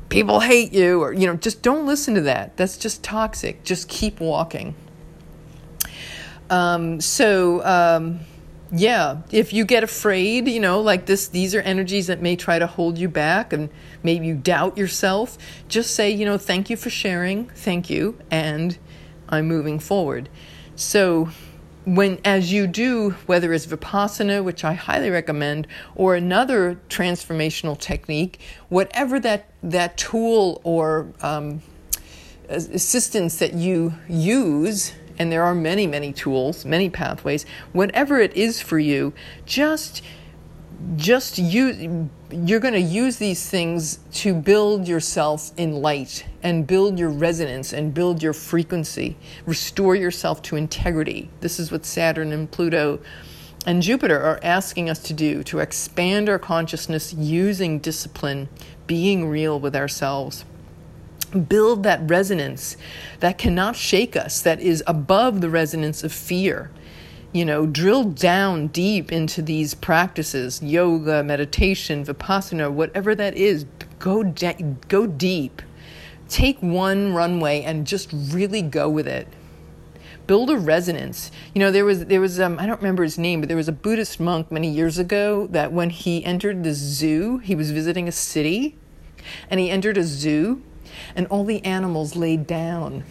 people 0.09 0.39
hate 0.39 0.73
you, 0.73 1.01
or 1.01 1.13
you 1.13 1.27
know, 1.27 1.35
just 1.35 1.61
don't 1.61 1.85
listen 1.85 2.15
to 2.15 2.21
that. 2.21 2.57
That's 2.57 2.77
just 2.77 3.03
toxic. 3.03 3.63
Just 3.63 3.87
keep 3.87 4.19
walking. 4.19 4.75
Um, 6.49 6.99
so. 7.01 7.63
Um, 7.63 8.21
yeah 8.71 9.21
if 9.31 9.53
you 9.53 9.63
get 9.63 9.83
afraid 9.83 10.47
you 10.47 10.59
know 10.59 10.81
like 10.81 11.05
this 11.05 11.29
these 11.29 11.55
are 11.55 11.61
energies 11.61 12.07
that 12.07 12.21
may 12.21 12.35
try 12.35 12.59
to 12.59 12.67
hold 12.67 12.97
you 12.97 13.07
back 13.07 13.53
and 13.53 13.69
maybe 14.03 14.27
you 14.27 14.35
doubt 14.35 14.77
yourself 14.77 15.37
just 15.67 15.95
say 15.95 16.09
you 16.09 16.25
know 16.25 16.37
thank 16.37 16.69
you 16.69 16.75
for 16.75 16.89
sharing 16.89 17.47
thank 17.49 17.89
you 17.89 18.17
and 18.29 18.77
i'm 19.29 19.47
moving 19.47 19.79
forward 19.79 20.27
so 20.75 21.29
when 21.87 22.19
as 22.25 22.51
you 22.51 22.67
do 22.67 23.11
whether 23.27 23.53
it's 23.53 23.65
vipassana 23.65 24.43
which 24.43 24.65
i 24.65 24.73
highly 24.73 25.09
recommend 25.09 25.65
or 25.95 26.15
another 26.15 26.77
transformational 26.89 27.79
technique 27.79 28.41
whatever 28.67 29.21
that 29.21 29.49
that 29.63 29.95
tool 29.95 30.59
or 30.65 31.07
um, 31.21 31.61
assistance 32.49 33.39
that 33.39 33.53
you 33.53 33.93
use 34.09 34.91
and 35.19 35.31
there 35.31 35.43
are 35.43 35.55
many, 35.55 35.87
many 35.87 36.13
tools, 36.13 36.65
many 36.65 36.89
pathways, 36.89 37.45
whatever 37.73 38.19
it 38.19 38.35
is 38.35 38.61
for 38.61 38.79
you, 38.79 39.13
just 39.45 40.01
just 40.95 41.37
use 41.37 42.07
you're 42.31 42.59
going 42.59 42.73
to 42.73 42.79
use 42.79 43.17
these 43.17 43.49
things 43.49 43.99
to 44.11 44.33
build 44.33 44.87
yourself 44.87 45.51
in 45.57 45.81
light 45.81 46.25
and 46.43 46.67
build 46.67 46.99
your 46.99 47.09
resonance 47.09 47.71
and 47.71 47.93
build 47.93 48.21
your 48.21 48.33
frequency. 48.33 49.15
Restore 49.45 49.95
yourself 49.95 50.41
to 50.43 50.55
integrity. 50.55 51.29
This 51.39 51.59
is 51.59 51.71
what 51.71 51.85
saturn 51.85 52.33
and 52.33 52.51
pluto 52.51 52.99
and 53.65 53.81
jupiter 53.81 54.17
are 54.21 54.39
asking 54.43 54.89
us 54.89 54.99
to 54.99 55.13
do 55.13 55.43
to 55.43 55.59
expand 55.59 56.29
our 56.29 56.39
consciousness 56.39 57.13
using 57.13 57.79
discipline 57.79 58.47
being 58.87 59.27
real 59.27 59.59
with 59.59 59.75
ourselves. 59.75 60.45
Build 61.49 61.83
that 61.83 62.09
resonance 62.09 62.77
that 63.19 63.37
cannot 63.37 63.75
shake 63.75 64.15
us, 64.15 64.41
that 64.41 64.61
is 64.61 64.81
above 64.87 65.41
the 65.41 65.49
resonance 65.49 66.03
of 66.03 66.13
fear. 66.13 66.71
You 67.37 67.45
know, 67.45 67.67
drill 67.67 68.03
down 68.03 68.65
deep 68.65 69.11
into 69.11 69.43
these 69.43 69.75
practices 69.75 70.59
yoga, 70.63 71.21
meditation, 71.21 72.03
vipassana, 72.03 72.71
whatever 72.71 73.13
that 73.13 73.35
is. 73.35 73.67
Go, 73.99 74.23
de- 74.23 74.75
go 74.87 75.05
deep. 75.05 75.61
Take 76.29 76.59
one 76.63 77.13
runway 77.13 77.61
and 77.61 77.85
just 77.85 78.09
really 78.11 78.63
go 78.63 78.89
with 78.89 79.07
it. 79.07 79.27
Build 80.25 80.49
a 80.49 80.57
resonance. 80.57 81.29
You 81.53 81.59
know, 81.59 81.69
there 81.69 81.85
was 81.85 82.05
there 82.07 82.19
was 82.19 82.39
um, 82.39 82.57
I 82.57 82.65
don't 82.65 82.81
remember 82.81 83.03
his 83.03 83.19
name, 83.19 83.41
but 83.41 83.49
there 83.49 83.55
was 83.55 83.67
a 83.67 83.71
Buddhist 83.71 84.19
monk 84.19 84.51
many 84.51 84.71
years 84.71 84.97
ago 84.97 85.45
that 85.51 85.71
when 85.71 85.91
he 85.91 86.25
entered 86.25 86.63
the 86.63 86.73
zoo, 86.73 87.37
he 87.37 87.53
was 87.53 87.69
visiting 87.69 88.07
a 88.07 88.11
city, 88.11 88.75
and 89.47 89.59
he 89.59 89.69
entered 89.69 89.99
a 89.99 90.03
zoo 90.03 90.63
and 91.15 91.27
all 91.27 91.43
the 91.43 91.63
animals 91.63 92.15
laid 92.15 92.47
down. 92.47 93.03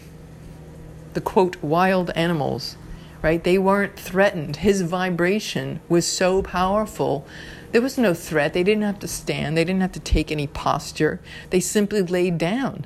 The 1.13 1.21
quote, 1.21 1.55
wild 1.63 2.09
animals, 2.09 2.75
right? 3.21 3.43
They 3.43 3.57
weren't 3.57 3.99
threatened. 3.99 4.57
His 4.57 4.81
vibration 4.81 5.79
was 5.89 6.05
so 6.05 6.41
powerful. 6.41 7.25
There 7.71 7.81
was 7.81 7.97
no 7.97 8.13
threat. 8.13 8.53
They 8.53 8.63
didn't 8.63 8.83
have 8.83 8.99
to 8.99 9.07
stand, 9.07 9.57
they 9.57 9.63
didn't 9.63 9.81
have 9.81 9.91
to 9.93 9.99
take 9.99 10.31
any 10.31 10.47
posture. 10.47 11.19
They 11.49 11.59
simply 11.59 12.01
laid 12.01 12.37
down 12.37 12.85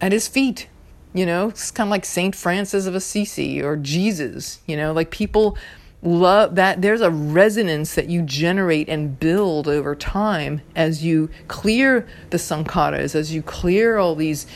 at 0.00 0.12
his 0.12 0.28
feet. 0.28 0.68
You 1.12 1.26
know, 1.26 1.48
it's 1.48 1.70
kind 1.70 1.88
of 1.88 1.92
like 1.92 2.04
St. 2.04 2.34
Francis 2.34 2.86
of 2.86 2.94
Assisi 2.96 3.62
or 3.62 3.76
Jesus, 3.76 4.60
you 4.66 4.76
know, 4.76 4.92
like 4.92 5.10
people 5.10 5.56
love 6.04 6.54
that 6.56 6.82
there's 6.82 7.00
a 7.00 7.10
resonance 7.10 7.94
that 7.94 8.08
you 8.08 8.20
generate 8.20 8.88
and 8.88 9.18
build 9.18 9.66
over 9.66 9.94
time 9.94 10.60
as 10.76 11.02
you 11.02 11.30
clear 11.48 12.06
the 12.28 12.36
sankharas 12.36 13.14
as 13.14 13.32
you 13.32 13.40
clear 13.40 13.96
all 13.96 14.14
these 14.14 14.46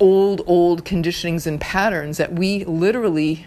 old 0.00 0.40
old 0.46 0.86
conditionings 0.86 1.46
and 1.46 1.60
patterns 1.60 2.16
that 2.16 2.32
we 2.32 2.64
literally 2.64 3.46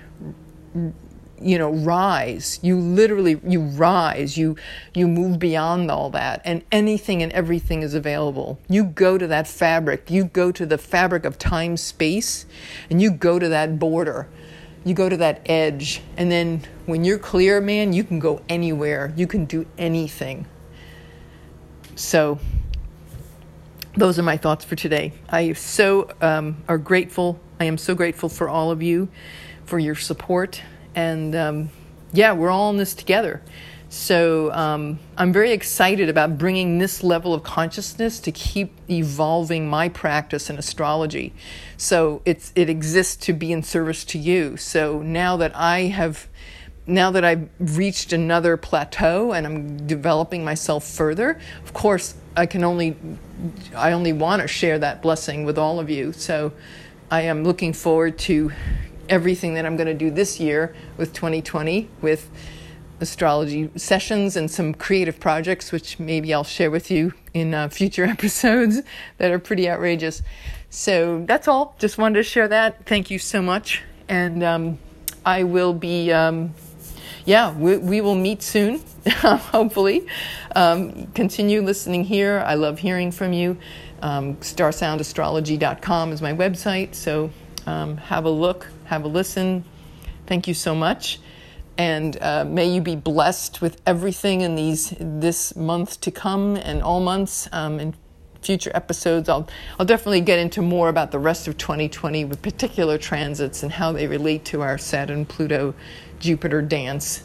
you 1.41 1.57
know 1.57 1.71
rise. 1.71 2.59
You 2.61 2.77
literally 2.77 3.39
you 3.45 3.61
rise. 3.61 4.37
You 4.37 4.55
you 4.93 5.07
move 5.07 5.39
beyond 5.39 5.89
all 5.89 6.09
that 6.11 6.41
and 6.45 6.63
anything 6.71 7.23
and 7.23 7.31
everything 7.31 7.81
is 7.81 7.93
available. 7.93 8.59
You 8.69 8.83
go 8.83 9.17
to 9.17 9.27
that 9.27 9.47
fabric. 9.47 10.09
You 10.09 10.25
go 10.25 10.51
to 10.51 10.65
the 10.65 10.77
fabric 10.77 11.25
of 11.25 11.37
time 11.37 11.77
space 11.77 12.45
and 12.89 13.01
you 13.01 13.11
go 13.11 13.39
to 13.39 13.49
that 13.49 13.79
border. 13.79 14.27
You 14.83 14.93
go 14.93 15.09
to 15.09 15.17
that 15.17 15.41
edge 15.45 16.01
and 16.17 16.31
then 16.31 16.63
when 16.85 17.03
you're 17.03 17.19
clear 17.19 17.59
man 17.61 17.93
you 17.93 18.03
can 18.03 18.19
go 18.19 18.41
anywhere. 18.47 19.13
You 19.15 19.27
can 19.27 19.45
do 19.45 19.65
anything. 19.77 20.45
So 21.95 22.39
those 23.95 24.17
are 24.17 24.23
my 24.23 24.37
thoughts 24.37 24.63
for 24.63 24.75
today. 24.75 25.13
I 25.29 25.53
so 25.53 26.09
um, 26.21 26.63
are 26.67 26.77
grateful. 26.77 27.39
I 27.59 27.65
am 27.65 27.77
so 27.77 27.93
grateful 27.93 28.29
for 28.29 28.47
all 28.47 28.71
of 28.71 28.81
you 28.81 29.09
for 29.71 29.79
your 29.79 29.95
support 29.95 30.61
and 30.95 31.33
um, 31.33 31.69
yeah 32.11 32.33
we're 32.33 32.49
all 32.49 32.69
in 32.71 32.75
this 32.75 32.93
together 32.93 33.41
so 33.87 34.51
um, 34.51 34.99
I'm 35.17 35.31
very 35.31 35.51
excited 35.51 36.09
about 36.09 36.37
bringing 36.37 36.77
this 36.77 37.03
level 37.03 37.33
of 37.33 37.43
consciousness 37.43 38.19
to 38.21 38.33
keep 38.33 38.73
evolving 38.89 39.69
my 39.69 39.87
practice 39.89 40.49
in 40.49 40.57
astrology. 40.57 41.33
So 41.75 42.21
it's 42.23 42.53
it 42.55 42.69
exists 42.69 43.17
to 43.25 43.33
be 43.33 43.51
in 43.51 43.63
service 43.63 44.05
to 44.05 44.17
you. 44.17 44.55
So 44.55 45.01
now 45.01 45.35
that 45.35 45.53
I 45.57 45.81
have 45.87 46.29
now 46.87 47.11
that 47.11 47.25
I've 47.25 47.49
reached 47.59 48.13
another 48.13 48.55
plateau 48.55 49.33
and 49.33 49.45
I'm 49.45 49.87
developing 49.87 50.45
myself 50.45 50.85
further, 50.85 51.37
of 51.61 51.73
course 51.73 52.15
I 52.37 52.45
can 52.45 52.63
only 52.63 52.95
I 53.75 53.91
only 53.91 54.13
want 54.13 54.41
to 54.41 54.47
share 54.47 54.79
that 54.79 55.01
blessing 55.01 55.43
with 55.43 55.57
all 55.57 55.81
of 55.81 55.89
you. 55.89 56.13
So 56.13 56.53
I 57.09 57.23
am 57.23 57.43
looking 57.43 57.73
forward 57.73 58.17
to 58.19 58.53
everything 59.11 59.53
that 59.55 59.65
I'm 59.65 59.75
going 59.75 59.87
to 59.87 59.93
do 59.93 60.09
this 60.09 60.39
year 60.39 60.73
with 60.97 61.13
2020 61.13 61.89
with 62.01 62.31
astrology 63.01 63.69
sessions 63.75 64.37
and 64.37 64.49
some 64.49 64.73
creative 64.73 65.19
projects, 65.19 65.71
which 65.71 65.99
maybe 65.99 66.33
I'll 66.33 66.43
share 66.45 66.71
with 66.71 66.89
you 66.89 67.13
in 67.33 67.53
uh, 67.53 67.67
future 67.67 68.05
episodes 68.17 68.81
that 69.17 69.31
are 69.31 69.39
pretty 69.39 69.69
outrageous. 69.69 70.21
So 70.69 71.25
that's 71.27 71.47
all. 71.47 71.75
Just 71.77 71.97
wanted 71.97 72.15
to 72.15 72.23
share 72.23 72.47
that. 72.47 72.85
Thank 72.85 73.11
you 73.11 73.19
so 73.19 73.41
much. 73.41 73.83
And 74.07 74.43
um, 74.43 74.79
I 75.25 75.43
will 75.43 75.73
be, 75.73 76.11
um, 76.11 76.53
yeah, 77.25 77.53
we, 77.55 77.77
we, 77.77 78.01
will 78.01 78.15
meet 78.15 78.41
soon, 78.41 78.81
hopefully. 79.09 80.07
Um, 80.55 81.07
continue 81.07 81.61
listening 81.61 82.05
here. 82.05 82.43
I 82.45 82.53
love 82.53 82.79
hearing 82.79 83.11
from 83.11 83.33
you. 83.33 83.57
Um, 84.01 84.37
starsoundastrology.com 84.37 86.11
is 86.11 86.21
my 86.21 86.33
website. 86.33 86.95
So 86.95 87.29
um, 87.65 87.97
have 87.97 88.25
a 88.25 88.29
look, 88.29 88.67
have 88.85 89.03
a 89.03 89.07
listen. 89.07 89.63
Thank 90.27 90.47
you 90.47 90.53
so 90.53 90.73
much. 90.73 91.19
And 91.77 92.21
uh, 92.21 92.45
may 92.45 92.73
you 92.73 92.81
be 92.81 92.95
blessed 92.95 93.61
with 93.61 93.81
everything 93.85 94.41
in 94.41 94.55
these 94.55 94.93
this 94.99 95.55
month 95.55 96.01
to 96.01 96.11
come 96.11 96.55
and 96.57 96.83
all 96.83 96.99
months 96.99 97.47
um, 97.51 97.79
in 97.79 97.95
future 98.41 98.71
episodes. 98.73 99.29
I'll, 99.29 99.47
I'll 99.79 99.85
definitely 99.85 100.21
get 100.21 100.39
into 100.39 100.61
more 100.61 100.89
about 100.89 101.11
the 101.11 101.19
rest 101.19 101.47
of 101.47 101.57
2020 101.57 102.25
with 102.25 102.41
particular 102.41 102.97
transits 102.97 103.63
and 103.63 103.71
how 103.71 103.91
they 103.91 104.07
relate 104.07 104.45
to 104.45 104.61
our 104.61 104.77
saturn 104.77 105.25
pluto 105.25 105.73
jupiter 106.19 106.61
dance. 106.61 107.23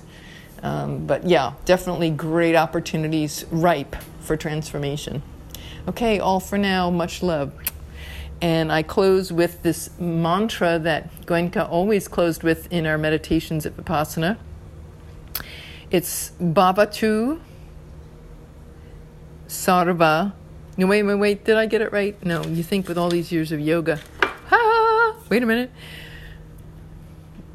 Um, 0.63 1.07
but 1.07 1.25
yeah 1.27 1.53
definitely 1.65 2.11
great 2.11 2.57
opportunities 2.57 3.45
ripe 3.51 3.95
for 4.21 4.37
transformation. 4.37 5.23
Okay 5.89 6.19
all 6.19 6.41
for 6.41 6.59
now. 6.59 6.91
Much 6.91 7.23
love 7.23 7.53
and 8.41 8.71
I 8.71 8.83
close 8.83 9.33
with 9.33 9.63
this 9.63 9.91
mantra 9.99 10.79
that 10.79 11.27
Goenka 11.27 11.69
always 11.69 12.09
closed 12.09 12.43
with 12.43 12.71
in 12.73 12.87
our 12.87 12.99
meditations 12.99 13.65
at 13.65 13.77
Vipassana. 13.77 14.37
It's 15.91 16.33
Bhavatu 16.41 17.41
Sarva. 19.49 20.33
No, 20.77 20.87
wait, 20.87 21.05
wait, 21.05 21.15
wait. 21.15 21.45
Did 21.45 21.57
I 21.57 21.67
get 21.67 21.81
it 21.81 21.93
right? 21.93 22.23
No, 22.25 22.43
you 22.45 22.63
think 22.63 22.89
with 22.89 22.99
all 22.99 23.09
these 23.09 23.33
years 23.33 23.53
of 23.53 23.61
yoga. 23.61 24.01
Ha! 24.49 25.17
Wait 25.31 25.43
a 25.43 25.47
minute. 25.47 25.71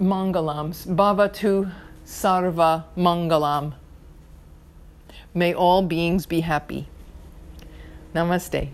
Mangalams. 0.01 0.88
Bhavatu 0.88 1.72
Sarva 2.06 2.86
Mangalam. 2.97 3.74
May 5.34 5.53
all 5.53 5.84
beings 5.84 6.26
be 6.26 6.39
happy. 6.41 6.88
Namaste. 8.16 8.70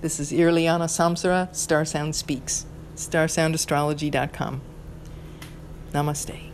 This 0.00 0.18
is 0.18 0.32
Irliana 0.32 0.86
Samsara, 0.88 1.54
Star 1.54 1.84
Sound 1.84 2.16
Speaks. 2.16 2.64
StarSoundAstrology.com. 2.96 4.62
Namaste. 5.92 6.49